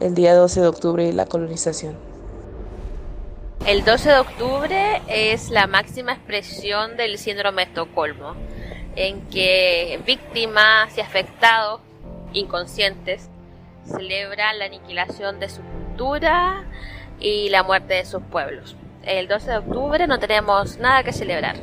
el 0.00 0.16
día 0.16 0.34
12 0.34 0.60
de 0.60 0.66
octubre 0.66 1.08
y 1.08 1.12
la 1.12 1.26
colonización. 1.26 2.09
El 3.66 3.84
12 3.84 4.08
de 4.08 4.18
octubre 4.18 5.02
es 5.08 5.50
la 5.50 5.66
máxima 5.66 6.12
expresión 6.12 6.96
del 6.96 7.18
síndrome 7.18 7.62
de 7.62 7.68
Estocolmo, 7.68 8.34
en 8.96 9.20
que 9.28 10.00
víctimas 10.06 10.96
y 10.96 11.00
afectados 11.00 11.80
inconscientes 12.32 13.28
celebran 13.84 14.58
la 14.58 14.66
aniquilación 14.66 15.40
de 15.40 15.48
su 15.48 15.62
cultura 15.62 16.64
y 17.20 17.48
la 17.50 17.62
muerte 17.62 17.94
de 17.94 18.04
sus 18.04 18.22
pueblos 18.22 18.76
el 19.02 19.28
12 19.28 19.50
de 19.50 19.56
octubre 19.58 20.06
no 20.06 20.18
tenemos 20.18 20.78
nada 20.78 21.02
que 21.02 21.12
celebrar. 21.12 21.56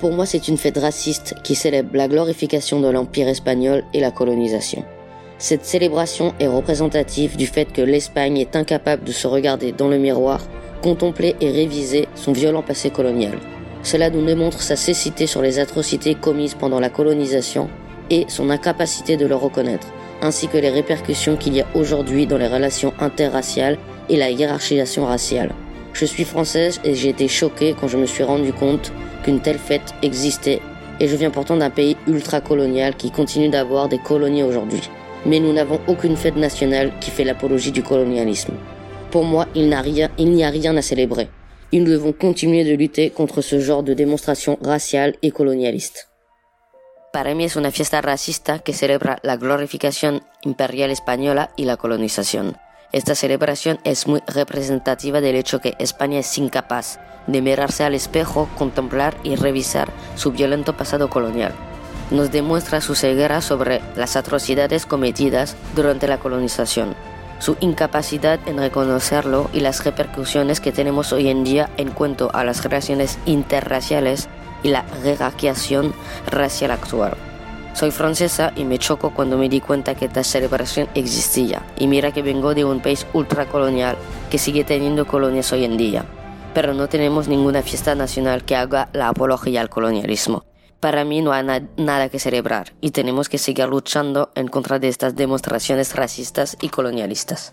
Pour 0.00 0.12
moi, 0.12 0.26
c'est 0.26 0.46
une 0.48 0.58
fête 0.58 0.78
raciste 0.78 1.34
qui 1.42 1.56
célèbre 1.56 1.96
la 1.96 2.06
glorification 2.06 2.80
de 2.80 2.88
l'Empire 2.88 3.28
espagnol 3.28 3.84
et 3.92 4.00
la 4.00 4.12
colonisation. 4.12 4.84
Cette 5.40 5.64
célébration 5.64 6.34
est 6.40 6.48
représentative 6.48 7.36
du 7.36 7.46
fait 7.46 7.72
que 7.72 7.80
l'Espagne 7.80 8.38
est 8.38 8.56
incapable 8.56 9.04
de 9.04 9.12
se 9.12 9.28
regarder 9.28 9.70
dans 9.70 9.86
le 9.86 9.96
miroir, 9.96 10.40
contempler 10.82 11.36
et 11.40 11.52
réviser 11.52 12.08
son 12.16 12.32
violent 12.32 12.62
passé 12.62 12.90
colonial. 12.90 13.38
Cela 13.84 14.10
nous 14.10 14.26
démontre 14.26 14.60
sa 14.60 14.74
cécité 14.74 15.28
sur 15.28 15.40
les 15.40 15.60
atrocités 15.60 16.16
commises 16.16 16.54
pendant 16.54 16.80
la 16.80 16.90
colonisation 16.90 17.70
et 18.10 18.24
son 18.26 18.50
incapacité 18.50 19.16
de 19.16 19.26
le 19.26 19.36
reconnaître, 19.36 19.86
ainsi 20.22 20.48
que 20.48 20.58
les 20.58 20.70
répercussions 20.70 21.36
qu'il 21.36 21.54
y 21.54 21.60
a 21.60 21.66
aujourd'hui 21.74 22.26
dans 22.26 22.38
les 22.38 22.48
relations 22.48 22.92
interraciales 22.98 23.78
et 24.08 24.16
la 24.16 24.30
hiérarchisation 24.30 25.06
raciale. 25.06 25.54
Je 25.92 26.04
suis 26.04 26.24
française 26.24 26.80
et 26.82 26.96
j'ai 26.96 27.10
été 27.10 27.28
choquée 27.28 27.76
quand 27.80 27.86
je 27.86 27.96
me 27.96 28.06
suis 28.06 28.24
rendu 28.24 28.52
compte 28.52 28.92
qu'une 29.22 29.40
telle 29.40 29.58
fête 29.58 29.94
existait 30.02 30.60
et 30.98 31.06
je 31.06 31.14
viens 31.14 31.30
pourtant 31.30 31.56
d'un 31.56 31.70
pays 31.70 31.96
ultra-colonial 32.08 32.96
qui 32.96 33.12
continue 33.12 33.50
d'avoir 33.50 33.88
des 33.88 33.98
colonies 33.98 34.42
aujourd'hui. 34.42 34.82
Mais 35.26 35.40
nous 35.40 35.52
n'avons 35.52 35.80
aucune 35.86 36.16
fête 36.16 36.36
nationale 36.36 36.92
qui 37.00 37.10
fait 37.10 37.24
l'apologie 37.24 37.72
du 37.72 37.82
colonialisme. 37.82 38.54
Pour 39.10 39.24
moi, 39.24 39.46
il 39.54 39.68
n'y 39.68 39.74
a 39.74 40.50
rien, 40.50 40.76
à 40.76 40.82
célébrer. 40.82 41.28
Et 41.72 41.80
nous 41.80 41.90
devons 41.90 42.12
continuer 42.12 42.64
de 42.64 42.74
lutter 42.74 43.10
contre 43.10 43.42
ce 43.42 43.60
genre 43.60 43.82
de 43.82 43.94
démonstration 43.94 44.58
raciale 44.62 45.16
et 45.22 45.30
colonialiste. 45.30 46.08
Para 47.12 47.34
mí 47.34 47.44
es 47.44 47.56
una 47.56 47.70
fiesta 47.70 48.02
racista 48.02 48.58
que 48.58 48.74
celebra 48.74 49.18
la 49.22 49.36
glorificación 49.36 50.22
imperial 50.42 50.90
española 50.90 51.50
y 51.56 51.64
la 51.64 51.78
colonización. 51.78 52.56
Esta 52.92 53.14
celebración 53.14 53.78
es 53.84 54.06
muy 54.06 54.20
representativa 54.26 55.20
del 55.20 55.36
hecho 55.36 55.60
que 55.60 55.74
España 55.78 56.20
es 56.20 56.38
incapaz 56.38 56.98
de 57.26 57.42
mirarse 57.42 57.84
al 57.84 57.94
espejo, 57.94 58.48
contemplar 58.56 59.16
y 59.24 59.36
revisar 59.36 59.90
su 60.16 60.32
violento 60.32 60.76
pasado 60.76 61.08
colonial. 61.10 61.54
Nos 62.10 62.30
demuestra 62.32 62.80
su 62.80 62.94
ceguera 62.94 63.42
sobre 63.42 63.82
las 63.94 64.16
atrocidades 64.16 64.86
cometidas 64.86 65.56
durante 65.76 66.08
la 66.08 66.18
colonización, 66.18 66.94
su 67.38 67.56
incapacidad 67.60 68.40
en 68.46 68.58
reconocerlo 68.58 69.50
y 69.52 69.60
las 69.60 69.84
repercusiones 69.84 70.60
que 70.60 70.72
tenemos 70.72 71.12
hoy 71.12 71.28
en 71.28 71.44
día 71.44 71.68
en 71.76 71.90
cuanto 71.90 72.30
a 72.34 72.44
las 72.44 72.64
relaciones 72.64 73.18
interraciales 73.26 74.28
y 74.62 74.68
la 74.68 74.84
jerarquización 75.02 75.92
racial 76.30 76.70
actual. 76.70 77.14
Soy 77.74 77.92
francesa 77.92 78.52
y 78.56 78.64
me 78.64 78.78
choco 78.78 79.10
cuando 79.10 79.38
me 79.38 79.48
di 79.48 79.60
cuenta 79.60 79.94
que 79.94 80.06
esta 80.06 80.24
celebración 80.24 80.88
existía. 80.94 81.62
Y 81.78 81.86
mira 81.86 82.10
que 82.10 82.22
vengo 82.22 82.54
de 82.54 82.64
un 82.64 82.80
país 82.80 83.06
ultracolonial 83.12 83.96
que 84.30 84.38
sigue 84.38 84.64
teniendo 84.64 85.06
colonias 85.06 85.52
hoy 85.52 85.64
en 85.64 85.76
día. 85.76 86.04
Pero 86.54 86.74
no 86.74 86.88
tenemos 86.88 87.28
ninguna 87.28 87.62
fiesta 87.62 87.94
nacional 87.94 88.42
que 88.42 88.56
haga 88.56 88.88
la 88.92 89.10
apología 89.10 89.60
al 89.60 89.68
colonialismo. 89.68 90.47
Para 90.80 91.04
mí 91.04 91.22
no 91.22 91.32
hay 91.32 91.44
nada 91.76 92.08
que 92.08 92.20
celebrar 92.20 92.72
y 92.80 92.92
tenemos 92.92 93.28
que 93.28 93.38
seguir 93.38 93.66
luchando 93.66 94.30
en 94.36 94.46
contra 94.46 94.78
de 94.78 94.88
estas 94.88 95.16
demostraciones 95.16 95.96
racistas 95.96 96.56
y 96.60 96.68
colonialistas. 96.68 97.52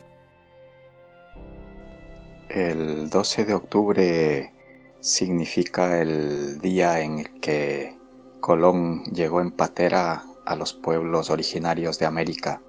El 2.49 3.09
12 3.09 3.45
de 3.45 3.53
octubre 3.55 4.53
significa 4.99 5.99
el 6.01 6.59
día 6.61 6.99
en 6.99 7.19
el 7.19 7.39
que 7.39 7.97
Colón 8.39 9.03
llegó 9.05 9.41
en 9.41 9.51
patera 9.51 10.23
a 10.45 10.55
los 10.55 10.73
pueblos 10.73 11.31
originarios 11.31 11.97
de 11.97 12.05
América, 12.05 12.61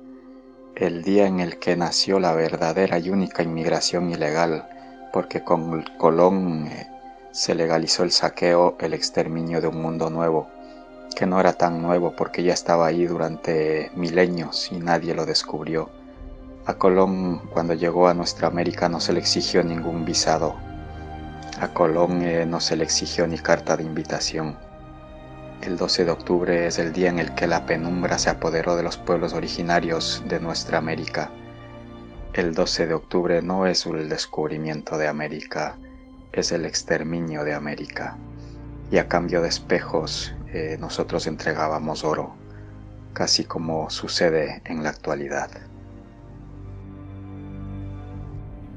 el 0.75 1.03
día 1.03 1.27
en 1.27 1.41
el 1.41 1.59
que 1.59 1.77
nació 1.77 2.19
la 2.19 2.33
verdadera 2.33 2.99
y 2.99 3.11
única 3.11 3.43
inmigración 3.43 4.11
ilegal, 4.11 4.67
porque 5.13 5.45
con 5.45 5.85
Colón 5.99 6.67
eh, 6.67 6.87
se 7.37 7.55
legalizó 7.55 8.03
el 8.03 8.13
saqueo, 8.13 8.79
el 8.81 8.95
exterminio 8.95 9.61
de 9.61 9.69
un 9.69 9.83
mundo 9.83 10.09
nuevo, 10.09 10.49
que 11.15 11.27
no 11.27 11.39
era 11.39 11.53
tan 11.53 11.83
nuevo 11.83 12.17
porque 12.17 12.43
ya 12.43 12.55
estaba 12.55 12.87
ahí 12.87 13.05
durante 13.05 13.91
milenios 13.95 14.73
y 14.73 14.79
nadie 14.79 15.15
lo 15.15 15.27
descubrió. 15.27 15.91
A 16.65 16.79
Colón 16.79 17.43
cuando 17.53 17.75
llegó 17.75 18.09
a 18.09 18.15
nuestra 18.15 18.49
América 18.49 18.89
no 18.89 19.01
se 19.01 19.13
le 19.13 19.21
exigió 19.21 19.63
ningún 19.63 20.07
visado. 20.07 20.57
A 21.61 21.69
Colón 21.75 22.23
eh, 22.23 22.47
no 22.47 22.59
se 22.59 22.75
le 22.75 22.85
exigió 22.85 23.27
ni 23.27 23.37
carta 23.37 23.77
de 23.77 23.83
invitación. 23.83 24.57
El 25.61 25.77
12 25.77 26.07
de 26.07 26.11
octubre 26.13 26.67
es 26.67 26.79
el 26.79 26.95
día 26.95 27.11
en 27.11 27.19
el 27.19 27.35
que 27.35 27.47
la 27.47 27.67
penumbra 27.67 28.17
se 28.17 28.31
apoderó 28.31 28.77
de 28.77 28.83
los 28.83 28.97
pueblos 28.97 29.35
originarios 29.35 30.25
de 30.27 30.41
nuestra 30.41 30.79
América. 30.79 31.31
El 32.33 32.55
12 32.55 32.87
de 32.87 32.95
octubre 32.95 33.43
no 33.43 33.67
es 33.67 33.85
el 33.85 34.09
descubrimiento 34.09 34.97
de 34.97 35.09
América, 35.09 35.77
es 36.41 36.53
el 36.53 36.65
exterminio 36.65 37.45
de 37.45 37.55
América. 37.55 38.17
Y 38.91 38.99
a 38.99 39.09
cambio 39.09 39.43
de 39.43 39.49
espejos 39.49 40.35
eh, 40.53 40.77
nosotros 40.79 41.27
entregábamos 41.27 42.05
oro, 42.05 42.35
casi 43.13 43.45
como 43.45 43.91
sucede 43.91 44.63
en 44.65 44.83
la 44.83 44.91
actualidad. 44.91 45.51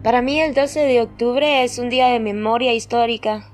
Para 0.03 0.21
mí 0.21 0.39
el 0.39 0.53
12 0.53 0.79
de 0.79 1.01
octubre 1.01 1.63
es 1.63 1.77
un 1.77 1.89
día 1.89 2.07
de 2.07 2.21
memoria 2.21 2.73
histórica, 2.73 3.49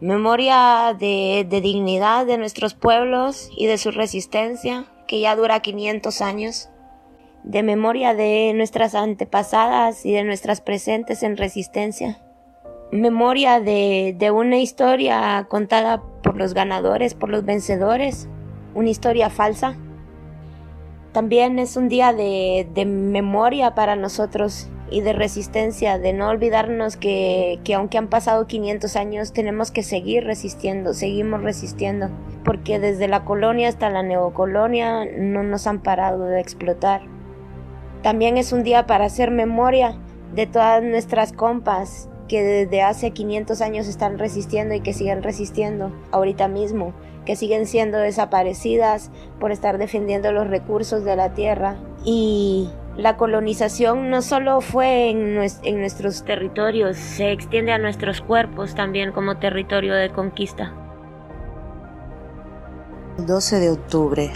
memoria 0.00 0.96
de, 0.98 1.46
dignidad 1.48 2.24
de 2.24 2.38
nuestros 2.38 2.74
pueblos 2.74 3.50
y 3.56 3.66
de 3.66 3.76
su 3.76 3.90
resistencia, 3.90 4.86
que 5.06 5.20
ya 5.20 5.36
dura 5.36 5.60
500 5.60 6.22
años, 6.22 6.70
de 7.44 7.62
memoria 7.62 8.14
de 8.14 8.52
nuestras 8.54 8.94
antepasadas 8.94 10.06
y 10.06 10.12
de 10.12 10.24
nuestras 10.24 10.60
presentes 10.60 11.22
en 11.22 11.36
resistencia, 11.36 12.20
memoria 12.92 13.58
de, 13.58 14.14
de 14.18 14.30
una 14.30 14.58
historia 14.58 15.46
contada 15.48 16.02
por 16.22 16.36
los 16.36 16.52
ganadores, 16.52 17.14
por 17.14 17.30
los 17.30 17.44
vencedores, 17.44 18.28
una 18.74 18.90
historia 18.90 19.30
falsa. 19.30 19.76
También 21.12 21.58
es 21.58 21.76
un 21.76 21.88
día 21.88 22.12
de, 22.12 22.68
de 22.74 22.84
memoria 22.84 23.74
para 23.74 23.96
nosotros 23.96 24.68
y 24.90 25.00
de 25.00 25.14
resistencia, 25.14 25.98
de 25.98 26.12
no 26.12 26.28
olvidarnos 26.28 26.98
que, 26.98 27.60
que, 27.64 27.74
aunque 27.74 27.96
han 27.96 28.08
pasado 28.08 28.46
500 28.46 28.94
años 28.96 29.32
tenemos 29.32 29.70
que 29.70 29.82
seguir 29.82 30.24
resistiendo, 30.24 30.92
seguimos 30.92 31.42
resistiendo, 31.42 32.10
porque 32.44 32.78
desde 32.78 33.08
la 33.08 33.24
colonia 33.24 33.70
hasta 33.70 33.88
la 33.88 34.02
neocolonia 34.02 35.06
no 35.16 35.42
nos 35.42 35.66
han 35.66 35.80
parado 35.80 36.24
de 36.24 36.40
explotar. 36.40 37.00
También 38.02 38.36
es 38.36 38.52
un 38.52 38.64
día 38.64 38.86
para 38.86 39.06
hacer 39.06 39.30
memoria 39.30 39.96
de 40.34 40.46
todas 40.46 40.82
nuestras 40.82 41.32
compas 41.32 42.10
que 42.32 42.42
desde 42.42 42.80
hace 42.80 43.10
500 43.10 43.60
años 43.60 43.86
están 43.88 44.18
resistiendo 44.18 44.74
y 44.74 44.80
que 44.80 44.94
siguen 44.94 45.22
resistiendo 45.22 45.92
ahorita 46.12 46.48
mismo, 46.48 46.94
que 47.26 47.36
siguen 47.36 47.66
siendo 47.66 47.98
desaparecidas 47.98 49.10
por 49.38 49.52
estar 49.52 49.76
defendiendo 49.76 50.32
los 50.32 50.46
recursos 50.48 51.04
de 51.04 51.14
la 51.14 51.34
tierra. 51.34 51.76
Y 52.06 52.70
la 52.96 53.18
colonización 53.18 54.08
no 54.08 54.22
solo 54.22 54.62
fue 54.62 55.10
en, 55.10 55.34
nuestros 55.34 56.24
territorios, 56.24 56.96
se 56.96 57.32
extiende 57.32 57.72
a 57.72 57.76
nuestros 57.76 58.22
cuerpos 58.22 58.74
también 58.74 59.12
como 59.12 59.36
territorio 59.36 59.92
de 59.92 60.08
conquista. 60.08 60.72
12 63.18 63.60
de 63.60 63.70
octubre, 63.72 64.32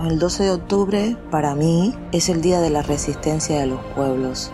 el 0.00 0.20
12 0.20 0.44
de 0.44 0.50
octubre 0.52 1.16
para 1.32 1.56
mí 1.56 1.92
es 2.12 2.28
el 2.28 2.40
día 2.40 2.60
de 2.60 2.70
la 2.70 2.82
resistencia 2.82 3.58
de 3.58 3.66
los 3.66 3.80
pueblos. 3.96 4.52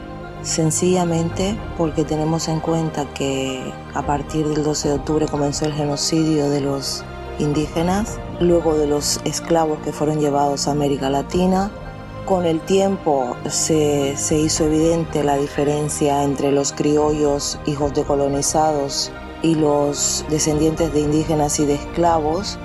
Sencillamente 0.48 1.60
porque 1.76 2.04
tenemos 2.04 2.48
en 2.48 2.60
cuenta 2.60 3.04
que 3.12 3.70
a 3.92 4.00
partir 4.00 4.48
del 4.48 4.64
12 4.64 4.88
de 4.88 4.94
octubre 4.94 5.26
comenzó 5.26 5.66
el 5.66 5.74
genocidio 5.74 6.48
de 6.48 6.62
los 6.62 7.04
indígenas, 7.38 8.18
luego 8.40 8.74
de 8.78 8.86
los 8.86 9.20
esclavos 9.26 9.78
que 9.80 9.92
fueron 9.92 10.20
llevados 10.20 10.66
a 10.66 10.70
América 10.70 11.10
Latina. 11.10 11.70
Con 12.24 12.46
el 12.46 12.60
tiempo 12.60 13.36
se, 13.46 14.16
se 14.16 14.38
hizo 14.38 14.64
evidente 14.64 15.22
la 15.22 15.36
diferencia 15.36 16.24
entre 16.24 16.50
los 16.50 16.72
criollos, 16.72 17.58
hijos 17.66 17.92
de 17.92 18.04
colonizados, 18.04 19.12
y 19.42 19.54
los 19.54 20.24
descendientes 20.30 20.94
de 20.94 21.00
indígenas 21.00 21.60
y 21.60 21.66
de 21.66 21.74
esclavos 21.74 22.58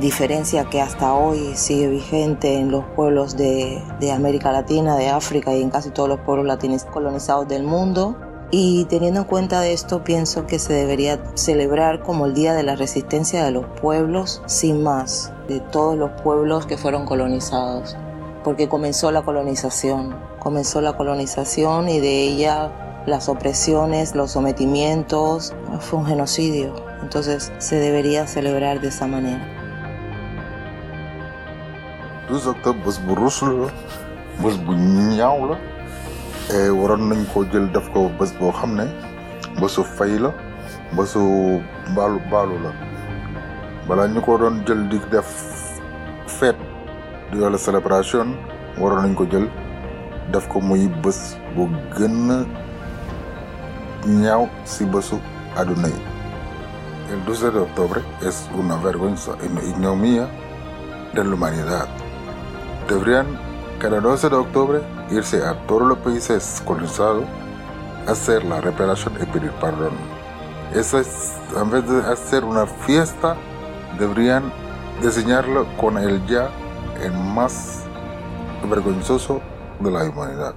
diferencia 0.00 0.64
que 0.64 0.80
hasta 0.80 1.14
hoy 1.14 1.54
sigue 1.54 1.88
vigente 1.88 2.58
en 2.58 2.70
los 2.70 2.84
pueblos 2.96 3.36
de, 3.36 3.82
América 4.12 4.52
Latina, 4.52 4.96
de 4.96 5.08
África 5.08 5.54
y 5.54 5.62
en 5.62 5.70
casi 5.70 5.90
todos 5.90 6.08
los 6.08 6.20
pueblos 6.20 6.46
latinos 6.46 6.84
colonizados 6.84 7.48
del 7.48 7.64
mundo. 7.64 8.16
Y 8.50 8.86
teniendo 8.86 9.20
en 9.20 9.26
cuenta 9.26 9.60
de 9.60 9.72
esto, 9.72 10.04
pienso 10.04 10.46
que 10.46 10.58
se 10.58 10.72
debería 10.72 11.20
celebrar 11.34 12.02
como 12.02 12.26
el 12.26 12.34
Día 12.34 12.54
de 12.54 12.62
la 12.62 12.76
Resistencia 12.76 13.44
de 13.44 13.50
los 13.50 13.66
Pueblos, 13.80 14.40
sin 14.46 14.82
más, 14.82 15.32
de 15.48 15.60
todos 15.60 15.98
los 15.98 16.10
pueblos 16.22 16.64
que 16.64 16.78
fueron 16.78 17.04
colonizados, 17.04 17.96
porque 18.44 18.68
comenzó 18.68 19.10
la 19.10 19.22
colonización, 19.22 20.16
comenzó 20.38 20.80
la 20.80 20.96
colonización 20.96 21.90
y 21.90 22.00
de 22.00 22.22
ella 22.22 22.72
las 23.04 23.28
opresiones, 23.28 24.14
los 24.14 24.32
sometimientos, 24.32 25.54
fue 25.80 25.98
un 25.98 26.06
genocidio. 26.06 26.74
Entonces 27.02 27.52
se 27.58 27.76
debería 27.76 28.26
celebrar 28.26 28.80
de 28.80 28.88
esa 28.88 29.06
manera. 29.06 29.57
12 32.28 32.46
octobre 32.48 32.80
bés 32.84 32.98
bu 33.06 33.14
rus 33.14 33.42
la 33.42 34.50
bu 34.66 34.74
ñaaw 34.74 35.48
la 35.50 35.56
et 36.54 36.68
waroon 36.70 37.08
nañ 37.08 37.24
ko 37.32 37.44
jël 37.52 37.70
def 37.72 37.88
ko 37.92 38.10
bés 38.20 38.32
boo 38.38 38.52
xam 38.52 38.74
ne 38.76 38.84
fay 39.96 40.18
la 40.18 40.30
bésu 40.96 41.18
baalu 41.96 42.18
baalu 42.30 42.56
la 42.64 42.70
balaa 43.88 44.08
ñu 44.08 44.20
ko 44.20 44.38
doon 44.38 44.62
jël 44.66 44.88
di 44.88 44.98
def 45.10 45.28
fête 46.26 46.56
di 47.32 47.38
wala 47.40 47.58
célébration 47.58 48.28
waroon 48.78 49.02
nañ 49.02 49.14
ko 49.14 49.24
jël 49.30 49.48
def 50.32 50.48
ko 50.48 50.60
muy 50.60 50.88
bés 51.02 51.36
bu 51.56 51.68
gën 51.96 52.46
ñaaw 54.06 54.48
si 54.64 54.84
bésu 54.84 55.16
àdduna 55.56 55.88
yi 55.88 56.00
el 57.12 57.24
12 57.24 57.52
de 57.52 57.58
octubre 57.58 58.00
es 58.22 58.48
una 58.58 58.76
vergüenza 58.76 59.32
una 59.50 59.62
ignominia 59.62 60.28
de 61.14 61.24
la 61.24 61.34
humanidad 61.34 61.88
deberían 62.88 63.26
cada 63.78 64.00
12 64.00 64.28
de 64.28 64.36
octubre 64.36 64.80
irse 65.10 65.44
a 65.44 65.54
todos 65.66 65.82
los 65.82 65.98
países 65.98 66.62
colonizados, 66.64 67.24
hacer 68.06 68.44
la 68.44 68.60
reparación 68.60 69.14
y 69.20 69.26
pedir 69.26 69.52
perdón. 69.52 69.92
Es, 70.74 70.92
en 70.92 71.70
vez 71.70 71.88
de 71.88 72.00
hacer 72.00 72.44
una 72.44 72.66
fiesta, 72.66 73.36
deberían 73.98 74.52
diseñarlo 75.02 75.66
con 75.76 75.96
el 75.98 76.24
ya 76.26 76.50
el 77.02 77.12
más 77.12 77.84
vergonzoso 78.68 79.40
de 79.78 79.90
la 79.90 80.04
humanidad. 80.04 80.54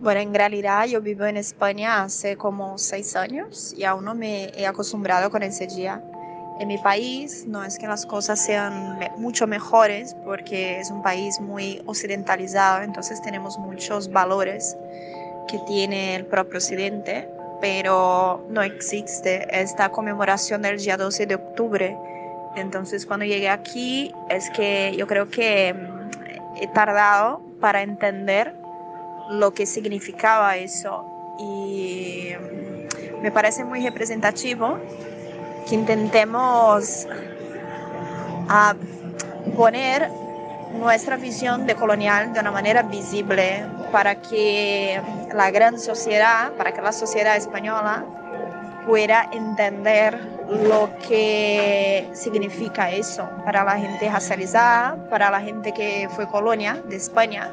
Bueno, 0.00 0.20
en 0.20 0.34
realidad 0.34 0.86
yo 0.86 1.00
vivo 1.00 1.24
en 1.24 1.36
España 1.36 2.02
hace 2.02 2.36
como 2.36 2.76
seis 2.76 3.14
años 3.14 3.72
y 3.76 3.84
aún 3.84 4.04
no 4.04 4.14
me 4.14 4.46
he 4.48 4.66
acostumbrado 4.66 5.30
con 5.30 5.44
ese 5.44 5.68
día 5.68 6.02
en 6.58 6.68
mi 6.68 6.78
país 6.78 7.44
no 7.46 7.64
es 7.64 7.78
que 7.78 7.86
las 7.86 8.06
cosas 8.06 8.38
sean 8.44 8.98
mucho 9.16 9.46
mejores 9.46 10.14
porque 10.24 10.80
es 10.80 10.90
un 10.90 11.02
país 11.02 11.40
muy 11.40 11.82
occidentalizado, 11.86 12.82
entonces 12.82 13.20
tenemos 13.22 13.58
muchos 13.58 14.10
valores 14.10 14.76
que 15.48 15.58
tiene 15.66 16.14
el 16.14 16.26
propio 16.26 16.58
occidente, 16.58 17.28
pero 17.60 18.44
no 18.50 18.62
existe 18.62 19.46
esta 19.50 19.90
conmemoración 19.90 20.62
del 20.62 20.78
día 20.78 20.96
12 20.96 21.26
de 21.26 21.34
octubre. 21.34 21.96
Entonces 22.56 23.06
cuando 23.06 23.24
llegué 23.24 23.48
aquí 23.48 24.12
es 24.28 24.50
que 24.50 24.94
yo 24.96 25.06
creo 25.06 25.30
que 25.30 25.74
mm, 25.74 26.60
he 26.60 26.68
tardado 26.68 27.40
para 27.60 27.82
entender 27.82 28.54
lo 29.30 29.54
que 29.54 29.66
significaba 29.66 30.56
eso 30.56 31.04
y 31.38 32.28
mm, 32.38 33.22
me 33.22 33.30
parece 33.30 33.64
muy 33.64 33.82
representativo 33.82 34.78
que 35.68 35.74
intentemos 35.74 37.06
a 38.48 38.74
poner 39.56 40.08
nuestra 40.78 41.16
visión 41.16 41.66
de 41.66 41.74
colonial 41.74 42.32
de 42.32 42.40
una 42.40 42.50
manera 42.50 42.82
visible 42.82 43.64
para 43.90 44.20
que 44.20 45.00
la 45.34 45.50
gran 45.50 45.78
sociedad, 45.78 46.52
para 46.52 46.72
que 46.72 46.80
la 46.80 46.92
sociedad 46.92 47.36
española 47.36 48.04
pueda 48.86 49.28
entender 49.32 50.18
lo 50.48 50.90
que 51.08 52.08
significa 52.14 52.90
eso 52.90 53.28
para 53.44 53.64
la 53.64 53.78
gente 53.78 54.10
racializada, 54.10 54.96
para 55.08 55.30
la 55.30 55.40
gente 55.40 55.72
que 55.72 56.08
fue 56.10 56.26
colonia 56.28 56.82
de 56.88 56.96
España 56.96 57.50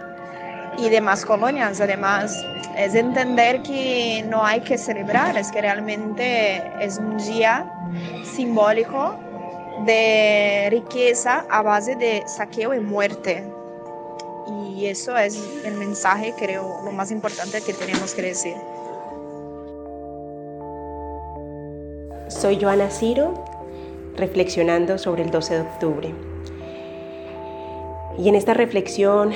y 0.77 0.89
demás 0.89 1.25
colonias. 1.25 1.79
Además, 1.81 2.33
es 2.75 2.95
entender 2.95 3.61
que 3.61 4.25
no 4.27 4.43
hay 4.43 4.61
que 4.61 4.77
celebrar, 4.77 5.37
es 5.37 5.51
que 5.51 5.61
realmente 5.61 6.63
es 6.79 6.97
un 6.97 7.17
día 7.17 7.65
simbólico 8.23 9.15
de 9.85 10.67
riqueza 10.71 11.45
a 11.49 11.61
base 11.61 11.95
de 11.95 12.23
saqueo 12.27 12.73
y 12.73 12.79
muerte. 12.79 13.43
Y 14.75 14.85
eso 14.85 15.17
es 15.17 15.37
el 15.65 15.75
mensaje, 15.75 16.33
creo, 16.37 16.81
lo 16.83 16.91
más 16.91 17.11
importante 17.11 17.61
que 17.61 17.73
tenemos 17.73 18.13
que 18.13 18.21
decir. 18.21 18.55
Soy 22.27 22.59
Joana 22.61 22.89
Ciro, 22.89 23.33
reflexionando 24.15 24.97
sobre 24.97 25.23
el 25.23 25.31
12 25.31 25.55
de 25.55 25.61
octubre. 25.61 26.13
Y 28.17 28.29
en 28.29 28.35
esta 28.35 28.53
reflexión 28.53 29.31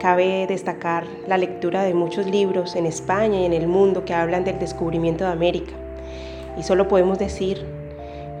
cabe 0.00 0.46
destacar 0.46 1.06
la 1.26 1.38
lectura 1.38 1.84
de 1.84 1.94
muchos 1.94 2.26
libros 2.26 2.74
en 2.76 2.86
España 2.86 3.40
y 3.40 3.44
en 3.44 3.52
el 3.52 3.68
mundo 3.68 4.04
que 4.04 4.14
hablan 4.14 4.44
del 4.44 4.58
descubrimiento 4.58 5.24
de 5.24 5.30
América. 5.30 5.72
Y 6.58 6.62
solo 6.62 6.88
podemos 6.88 7.18
decir 7.18 7.64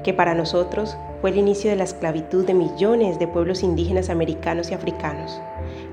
que 0.02 0.12
para 0.12 0.34
nosotros 0.34 0.96
fue 1.20 1.30
el 1.30 1.38
inicio 1.38 1.70
de 1.70 1.76
la 1.76 1.84
esclavitud 1.84 2.44
de 2.44 2.54
millones 2.54 3.18
de 3.18 3.28
pueblos 3.28 3.62
indígenas 3.62 4.10
americanos 4.10 4.70
y 4.70 4.74
africanos. 4.74 5.40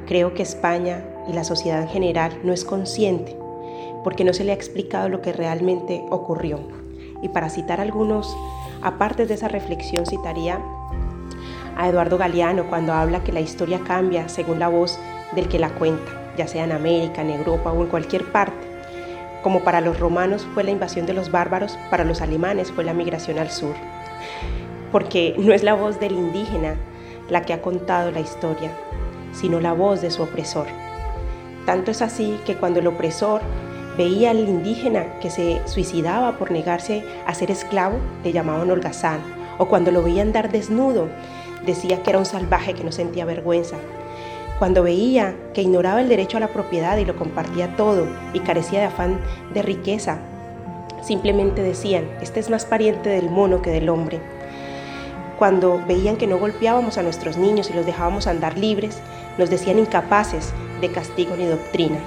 Creo 0.08 0.34
que 0.34 0.42
España 0.42 1.06
y 1.28 1.34
la 1.34 1.44
sociedad 1.44 1.84
en 1.84 1.90
general 1.90 2.32
no 2.44 2.52
es 2.52 2.66
consciente 2.66 3.38
porque 4.04 4.24
no 4.24 4.34
se 4.34 4.44
le 4.44 4.52
ha 4.52 4.56
explicado 4.56 5.10
lo 5.10 5.22
que 5.22 5.34
realmente 5.34 6.04
ocurrió. 6.10 6.60
Y 7.22 7.30
para 7.30 7.50
citar 7.50 7.80
algunos, 7.80 8.36
aparte 8.82 9.26
de 9.26 9.34
esa 9.34 9.50
reflexión, 9.50 10.06
citaría 10.06 10.60
a 11.76 11.90
Eduardo 11.90 12.18
Galeano 12.18 12.68
cuando 12.68 12.94
habla 12.94 13.24
que 13.24 13.32
la 13.34 13.42
historia 13.42 13.82
cambia 13.86 14.30
según 14.30 14.58
la 14.58 14.70
voz 14.70 14.98
del 15.36 15.48
que 15.48 15.60
la 15.60 15.70
cuenta, 15.70 16.12
ya 16.38 16.48
sea 16.48 16.64
en 16.64 16.72
América, 16.72 17.22
en 17.22 17.30
Europa 17.30 17.72
o 17.72 17.84
en 17.84 17.90
cualquier 17.90 18.32
parte. 18.32 18.68
Como 19.44 19.60
para 19.60 19.80
los 19.80 20.00
romanos 20.00 20.48
fue 20.54 20.64
la 20.64 20.72
invasión 20.72 21.06
de 21.06 21.14
los 21.14 21.30
bárbaros, 21.30 21.78
para 21.92 22.04
los 22.04 22.22
alemanes 22.22 22.72
fue 22.72 22.84
la 22.84 22.94
migración 22.94 23.38
al 23.38 23.52
sur 23.52 23.76
porque 24.92 25.36
no 25.38 25.54
es 25.54 25.64
la 25.64 25.74
voz 25.74 26.00
del 26.00 26.14
indígena 26.14 26.76
la 27.30 27.44
que 27.44 27.54
ha 27.54 27.62
contado 27.62 28.12
la 28.12 28.20
historia, 28.20 28.72
sino 29.32 29.60
la 29.60 29.74
voz 29.74 30.02
de 30.02 30.12
su 30.12 30.24
opresor. 30.24 30.68
Tanto 31.66 31.92
es 31.92 32.02
así 32.02 32.40
que 32.46 32.56
cuando 32.56 32.80
el 32.80 32.88
opresor 32.88 33.42
veía 33.98 34.32
al 34.32 34.40
indígena 34.40 35.20
que 35.20 35.30
se 35.30 35.62
suicidaba 35.66 36.38
por 36.38 36.52
negarse 36.52 37.04
a 37.28 37.34
ser 37.34 37.52
esclavo, 37.52 37.98
le 38.24 38.32
llamaban 38.32 38.72
holgazán, 38.72 39.20
o 39.58 39.68
cuando 39.68 39.92
lo 39.92 40.02
veía 40.02 40.22
andar 40.22 40.52
desnudo, 40.52 41.08
decía 41.66 42.02
que 42.02 42.10
era 42.10 42.20
un 42.20 42.26
salvaje 42.26 42.74
que 42.74 42.84
no 42.84 42.92
sentía 42.92 43.26
vergüenza. 43.26 43.78
Cuando 44.58 44.84
veía 44.84 45.36
que 45.54 45.62
ignoraba 45.62 46.02
el 46.02 46.10
derecho 46.10 46.38
a 46.38 46.40
la 46.42 46.48
propiedad 46.48 46.98
y 46.98 47.06
lo 47.06 47.16
compartía 47.16 47.76
todo 47.76 48.08
y 48.34 48.40
carecía 48.40 48.80
de 48.80 48.86
afán 48.86 49.20
de 49.54 49.62
riqueza, 49.62 50.20
simplemente 51.02 51.64
decían, 51.64 52.10
este 52.22 52.40
es 52.40 52.50
más 52.50 52.66
pariente 52.66 53.10
del 53.10 53.30
mono 53.30 53.62
que 53.62 53.72
del 53.72 53.90
hombre. 53.90 54.20
Cuando 55.38 55.82
veían 55.88 56.18
que 56.18 56.28
no 56.28 56.38
golpeábamos 56.38 56.98
a 56.98 57.04
nuestros 57.04 57.38
niños 57.38 57.70
y 57.70 57.74
los 57.74 57.86
dejábamos 57.86 58.28
andar 58.28 58.58
libres, 58.58 59.00
nos 59.38 59.50
decían 59.50 59.80
incapaces 59.80 60.54
de 60.82 60.90
castigo 60.90 61.36
ni 61.38 61.46
doctrina. 61.46 62.00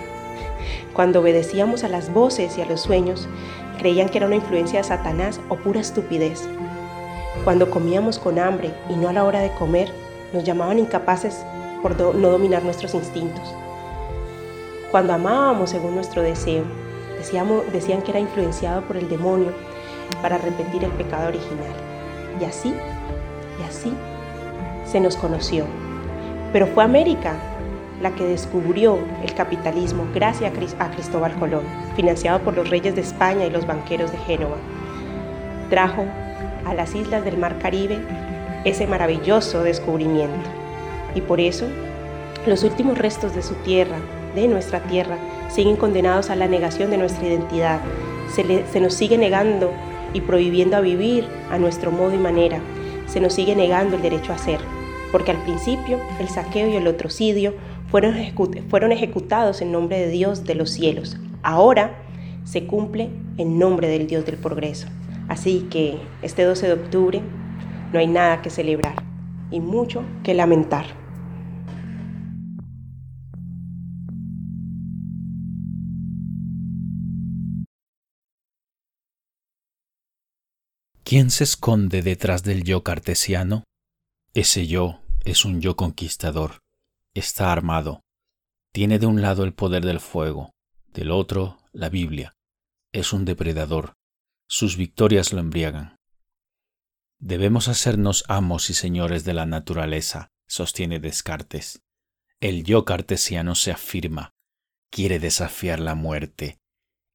Cuando 0.92 1.20
obedecíamos 1.20 1.84
a 1.84 1.88
las 1.88 2.12
voces 2.12 2.58
y 2.58 2.60
a 2.60 2.66
los 2.66 2.82
sueños, 2.82 3.28
creían 3.78 4.10
que 4.10 4.18
era 4.18 4.26
una 4.26 4.36
influencia 4.36 4.80
de 4.80 4.84
Satanás 4.84 5.40
o 5.48 5.56
pura 5.56 5.80
estupidez. 5.80 6.46
Cuando 7.44 7.70
comíamos 7.70 8.18
con 8.18 8.38
hambre 8.38 8.74
y 8.90 8.96
no 8.96 9.08
a 9.08 9.12
la 9.12 9.24
hora 9.24 9.40
de 9.40 9.50
comer, 9.52 9.90
nos 10.32 10.44
llamaban 10.44 10.78
incapaces 10.78 11.44
por 11.80 11.98
no 11.98 12.30
dominar 12.30 12.62
nuestros 12.62 12.94
instintos. 12.94 13.54
Cuando 14.90 15.14
amábamos 15.14 15.70
según 15.70 15.94
nuestro 15.94 16.20
deseo, 16.20 16.64
decían 17.72 18.02
que 18.02 18.10
era 18.10 18.20
influenciado 18.20 18.82
por 18.82 18.96
el 18.96 19.08
demonio 19.08 19.52
para 20.20 20.38
repetir 20.38 20.84
el 20.84 20.90
pecado 20.92 21.28
original. 21.28 21.74
Y 22.40 22.44
así 22.44 22.74
y 23.60 23.68
así 23.68 23.92
se 24.84 25.00
nos 25.00 25.16
conoció. 25.16 25.64
Pero 26.52 26.66
fue 26.66 26.84
América 26.84 27.34
la 28.00 28.10
que 28.10 28.24
descubrió 28.24 28.98
el 29.22 29.32
capitalismo 29.34 30.06
gracias 30.12 30.52
a 30.78 30.90
Cristóbal 30.90 31.34
Colón, 31.38 31.62
financiado 31.94 32.40
por 32.40 32.56
los 32.56 32.68
reyes 32.68 32.94
de 32.96 33.00
España 33.00 33.46
y 33.46 33.50
los 33.50 33.66
banqueros 33.66 34.10
de 34.10 34.18
Génova. 34.18 34.56
Trajo 35.70 36.04
a 36.66 36.74
las 36.74 36.94
islas 36.94 37.24
del 37.24 37.38
Mar 37.38 37.58
Caribe 37.60 37.98
ese 38.64 38.86
maravilloso 38.86 39.62
descubrimiento. 39.62 40.48
Y 41.14 41.20
por 41.20 41.40
eso, 41.40 41.66
los 42.46 42.64
últimos 42.64 42.98
restos 42.98 43.34
de 43.34 43.42
su 43.42 43.54
tierra, 43.56 43.96
de 44.34 44.48
nuestra 44.48 44.80
tierra, 44.80 45.16
siguen 45.52 45.76
condenados 45.76 46.30
a 46.30 46.36
la 46.36 46.48
negación 46.48 46.90
de 46.90 46.98
nuestra 46.98 47.26
identidad. 47.26 47.80
Se, 48.34 48.80
nos 48.80 48.94
sigue 48.94 49.18
negando 49.18 49.70
y 50.14 50.22
prohibiendo 50.22 50.76
a 50.76 50.80
vivir 50.80 51.26
a 51.50 51.58
nuestro 51.58 51.90
modo 51.90 52.14
y 52.14 52.18
manera, 52.18 52.60
se 53.06 53.20
nos 53.20 53.34
sigue 53.34 53.54
negando 53.54 53.96
el 53.96 54.02
derecho 54.02 54.32
a 54.32 54.38
ser, 54.38 54.60
porque 55.10 55.32
al 55.32 55.42
principio 55.42 55.98
el 56.18 56.28
saqueo 56.28 56.68
y 56.68 56.76
el 56.76 56.86
otrocidio 56.86 57.54
fueron, 57.90 58.14
fueron 58.70 58.92
ejecutados 58.92 59.60
en 59.60 59.72
nombre 59.72 59.98
de 59.98 60.08
Dios 60.08 60.44
de 60.44 60.54
los 60.54 60.70
cielos. 60.70 61.18
Ahora 61.42 61.98
se 62.44 62.66
cumple 62.66 63.10
en 63.36 63.58
nombre 63.58 63.88
del 63.88 64.06
Dios 64.06 64.24
del 64.24 64.36
progreso. 64.36 64.88
Así 65.28 65.66
que 65.70 65.98
este 66.22 66.44
12 66.44 66.66
de 66.66 66.72
octubre 66.72 67.20
no 67.92 67.98
hay 67.98 68.06
nada 68.06 68.40
que 68.42 68.50
celebrar 68.50 68.94
y 69.50 69.60
mucho 69.60 70.02
que 70.24 70.34
lamentar. 70.34 71.01
¿Quién 81.12 81.30
se 81.30 81.44
esconde 81.44 82.00
detrás 82.00 82.42
del 82.42 82.64
yo 82.64 82.82
cartesiano? 82.82 83.64
Ese 84.32 84.66
yo 84.66 85.02
es 85.26 85.44
un 85.44 85.60
yo 85.60 85.76
conquistador. 85.76 86.60
Está 87.12 87.52
armado. 87.52 88.00
Tiene 88.72 88.98
de 88.98 89.04
un 89.04 89.20
lado 89.20 89.44
el 89.44 89.52
poder 89.52 89.84
del 89.84 90.00
fuego, 90.00 90.52
del 90.86 91.10
otro 91.10 91.58
la 91.70 91.90
Biblia. 91.90 92.32
Es 92.92 93.12
un 93.12 93.26
depredador. 93.26 93.92
Sus 94.48 94.78
victorias 94.78 95.34
lo 95.34 95.40
embriagan. 95.40 95.96
Debemos 97.18 97.68
hacernos 97.68 98.24
amos 98.28 98.70
y 98.70 98.72
señores 98.72 99.22
de 99.24 99.34
la 99.34 99.44
naturaleza, 99.44 100.30
sostiene 100.48 100.98
Descartes. 100.98 101.82
El 102.40 102.64
yo 102.64 102.86
cartesiano 102.86 103.54
se 103.54 103.70
afirma, 103.70 104.30
quiere 104.90 105.18
desafiar 105.18 105.78
la 105.78 105.94
muerte. 105.94 106.58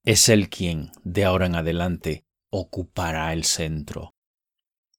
Es 0.05 0.29
él 0.29 0.49
quien, 0.49 0.91
de 1.03 1.25
ahora 1.25 1.47
en 1.47 1.55
adelante, 1.55 2.26
ocupará 2.51 3.33
el 3.33 3.43
centro. 3.43 4.13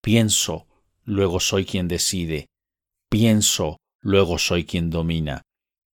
Pienso, 0.01 0.67
luego 1.05 1.41
soy 1.41 1.65
quien 1.65 1.89
decide. 1.89 2.47
Pienso, 3.11 3.79
luego 4.01 4.39
soy 4.39 4.65
quien 4.65 4.91
domina. 4.91 5.43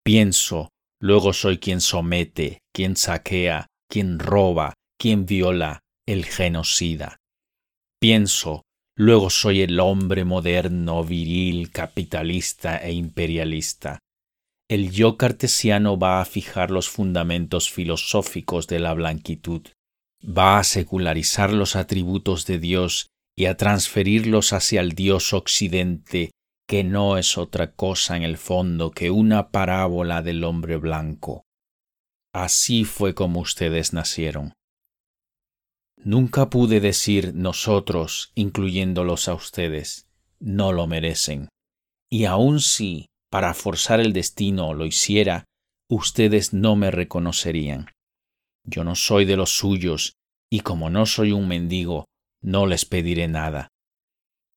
Pienso, 0.04 0.70
luego 1.00 1.32
soy 1.32 1.58
quien 1.58 1.80
somete, 1.80 2.60
quien 2.72 2.96
saquea, 2.96 3.66
quien 3.88 4.18
roba, 4.18 4.74
quien 4.98 5.26
viola, 5.26 5.80
el 6.06 6.24
genocida. 6.24 7.16
Pienso, 8.00 8.62
luego 8.96 9.30
soy 9.30 9.62
el 9.62 9.80
hombre 9.80 10.24
moderno, 10.24 11.04
viril, 11.04 11.70
capitalista 11.70 12.76
e 12.76 12.92
imperialista. 12.92 13.98
El 14.68 14.90
yo 14.90 15.16
cartesiano 15.16 15.98
va 15.98 16.20
a 16.20 16.24
fijar 16.24 16.70
los 16.70 16.88
fundamentos 16.88 17.70
filosóficos 17.70 18.66
de 18.66 18.80
la 18.80 18.94
blanquitud 18.94 19.68
va 20.24 20.58
a 20.58 20.64
secularizar 20.64 21.52
los 21.52 21.76
atributos 21.76 22.46
de 22.46 22.58
Dios 22.58 23.08
y 23.36 23.46
a 23.46 23.56
transferirlos 23.56 24.52
hacia 24.52 24.80
el 24.80 24.92
Dios 24.92 25.32
occidente, 25.32 26.30
que 26.66 26.84
no 26.84 27.18
es 27.18 27.36
otra 27.36 27.72
cosa 27.72 28.16
en 28.16 28.22
el 28.22 28.38
fondo 28.38 28.90
que 28.90 29.10
una 29.10 29.50
parábola 29.50 30.22
del 30.22 30.44
hombre 30.44 30.76
blanco. 30.76 31.42
Así 32.32 32.84
fue 32.84 33.14
como 33.14 33.40
ustedes 33.40 33.92
nacieron. 33.92 34.54
Nunca 35.96 36.50
pude 36.50 36.80
decir 36.80 37.34
nosotros, 37.34 38.32
incluyéndolos 38.34 39.28
a 39.28 39.34
ustedes, 39.34 40.08
no 40.38 40.72
lo 40.72 40.86
merecen. 40.86 41.48
Y 42.10 42.26
aun 42.26 42.60
si, 42.60 43.06
para 43.30 43.54
forzar 43.54 44.00
el 44.00 44.12
destino, 44.12 44.74
lo 44.74 44.84
hiciera, 44.84 45.44
ustedes 45.88 46.52
no 46.52 46.76
me 46.76 46.90
reconocerían. 46.90 47.90
Yo 48.64 48.84
no 48.84 48.94
soy 48.94 49.24
de 49.24 49.36
los 49.36 49.50
suyos, 49.50 50.14
y 50.50 50.60
como 50.60 50.90
no 50.90 51.06
soy 51.06 51.32
un 51.32 51.48
mendigo, 51.48 52.06
no 52.42 52.66
les 52.66 52.84
pediré 52.84 53.28
nada. 53.28 53.68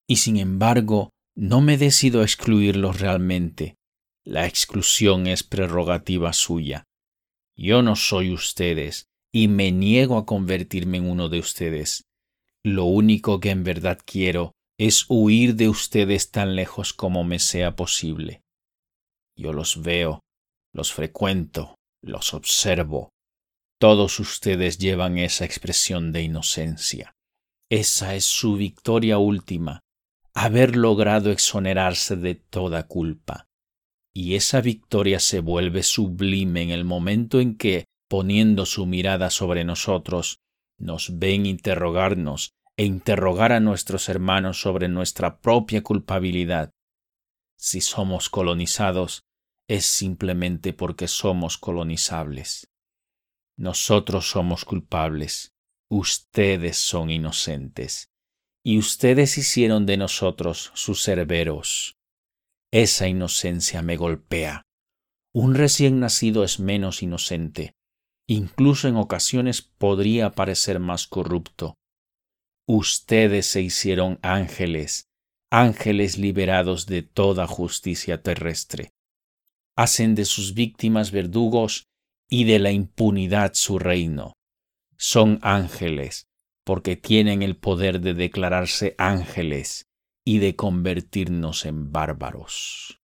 Y 0.08 0.16
sin 0.16 0.38
embargo, 0.38 1.10
no 1.36 1.60
me 1.60 1.76
decido 1.76 2.20
a 2.20 2.24
excluirlos 2.24 3.00
realmente. 3.00 3.76
La 4.24 4.46
exclusión 4.46 5.26
es 5.26 5.42
prerrogativa 5.42 6.32
suya. 6.32 6.84
Yo 7.56 7.82
no 7.82 7.96
soy 7.96 8.32
ustedes, 8.32 9.06
y 9.32 9.48
me 9.48 9.72
niego 9.72 10.16
a 10.16 10.26
convertirme 10.26 10.98
en 10.98 11.10
uno 11.10 11.28
de 11.28 11.38
ustedes. 11.38 12.04
Lo 12.64 12.84
único 12.84 13.40
que 13.40 13.50
en 13.50 13.64
verdad 13.64 13.98
quiero 14.04 14.52
es 14.78 15.06
huir 15.08 15.56
de 15.56 15.68
ustedes 15.68 16.30
tan 16.30 16.54
lejos 16.54 16.92
como 16.92 17.24
me 17.24 17.38
sea 17.38 17.76
posible. 17.76 18.42
Yo 19.36 19.52
los 19.52 19.82
veo, 19.82 20.20
los 20.72 20.92
frecuento, 20.92 21.74
los 22.02 22.34
observo, 22.34 23.10
todos 23.78 24.18
ustedes 24.18 24.78
llevan 24.78 25.18
esa 25.18 25.44
expresión 25.44 26.12
de 26.12 26.22
inocencia. 26.22 27.14
Esa 27.70 28.14
es 28.14 28.24
su 28.24 28.56
victoria 28.56 29.18
última, 29.18 29.80
haber 30.34 30.76
logrado 30.76 31.30
exonerarse 31.30 32.16
de 32.16 32.34
toda 32.34 32.86
culpa. 32.86 33.46
Y 34.12 34.34
esa 34.34 34.60
victoria 34.60 35.20
se 35.20 35.40
vuelve 35.40 35.82
sublime 35.82 36.62
en 36.62 36.70
el 36.70 36.84
momento 36.84 37.40
en 37.40 37.56
que, 37.56 37.84
poniendo 38.08 38.66
su 38.66 38.86
mirada 38.86 39.30
sobre 39.30 39.64
nosotros, 39.64 40.38
nos 40.78 41.18
ven 41.18 41.46
interrogarnos 41.46 42.50
e 42.76 42.84
interrogar 42.84 43.52
a 43.52 43.60
nuestros 43.60 44.08
hermanos 44.08 44.60
sobre 44.60 44.88
nuestra 44.88 45.40
propia 45.40 45.82
culpabilidad. 45.82 46.70
Si 47.56 47.80
somos 47.80 48.28
colonizados, 48.28 49.22
es 49.68 49.84
simplemente 49.84 50.72
porque 50.72 51.06
somos 51.06 51.58
colonizables. 51.58 52.68
Nosotros 53.58 54.30
somos 54.30 54.64
culpables, 54.64 55.52
ustedes 55.90 56.78
son 56.78 57.10
inocentes, 57.10 58.08
y 58.64 58.78
ustedes 58.78 59.36
hicieron 59.36 59.84
de 59.84 59.96
nosotros 59.96 60.70
sus 60.74 61.02
cerberos. 61.02 61.96
Esa 62.72 63.08
inocencia 63.08 63.82
me 63.82 63.96
golpea. 63.96 64.62
Un 65.34 65.56
recién 65.56 65.98
nacido 65.98 66.44
es 66.44 66.60
menos 66.60 67.02
inocente, 67.02 67.72
incluso 68.28 68.86
en 68.86 68.96
ocasiones 68.96 69.60
podría 69.60 70.36
parecer 70.36 70.78
más 70.78 71.08
corrupto. 71.08 71.74
Ustedes 72.68 73.46
se 73.46 73.60
hicieron 73.60 74.20
ángeles, 74.22 75.08
ángeles 75.50 76.16
liberados 76.16 76.86
de 76.86 77.02
toda 77.02 77.48
justicia 77.48 78.22
terrestre. 78.22 78.92
Hacen 79.76 80.14
de 80.14 80.26
sus 80.26 80.54
víctimas 80.54 81.10
verdugos 81.10 81.88
y 82.28 82.44
de 82.44 82.58
la 82.58 82.70
impunidad 82.72 83.52
su 83.54 83.78
reino. 83.78 84.34
Son 84.96 85.38
ángeles, 85.42 86.26
porque 86.64 86.96
tienen 86.96 87.42
el 87.42 87.56
poder 87.56 88.00
de 88.00 88.14
declararse 88.14 88.94
ángeles 88.98 89.86
y 90.24 90.38
de 90.38 90.56
convertirnos 90.56 91.64
en 91.64 91.92
bárbaros. 91.92 93.00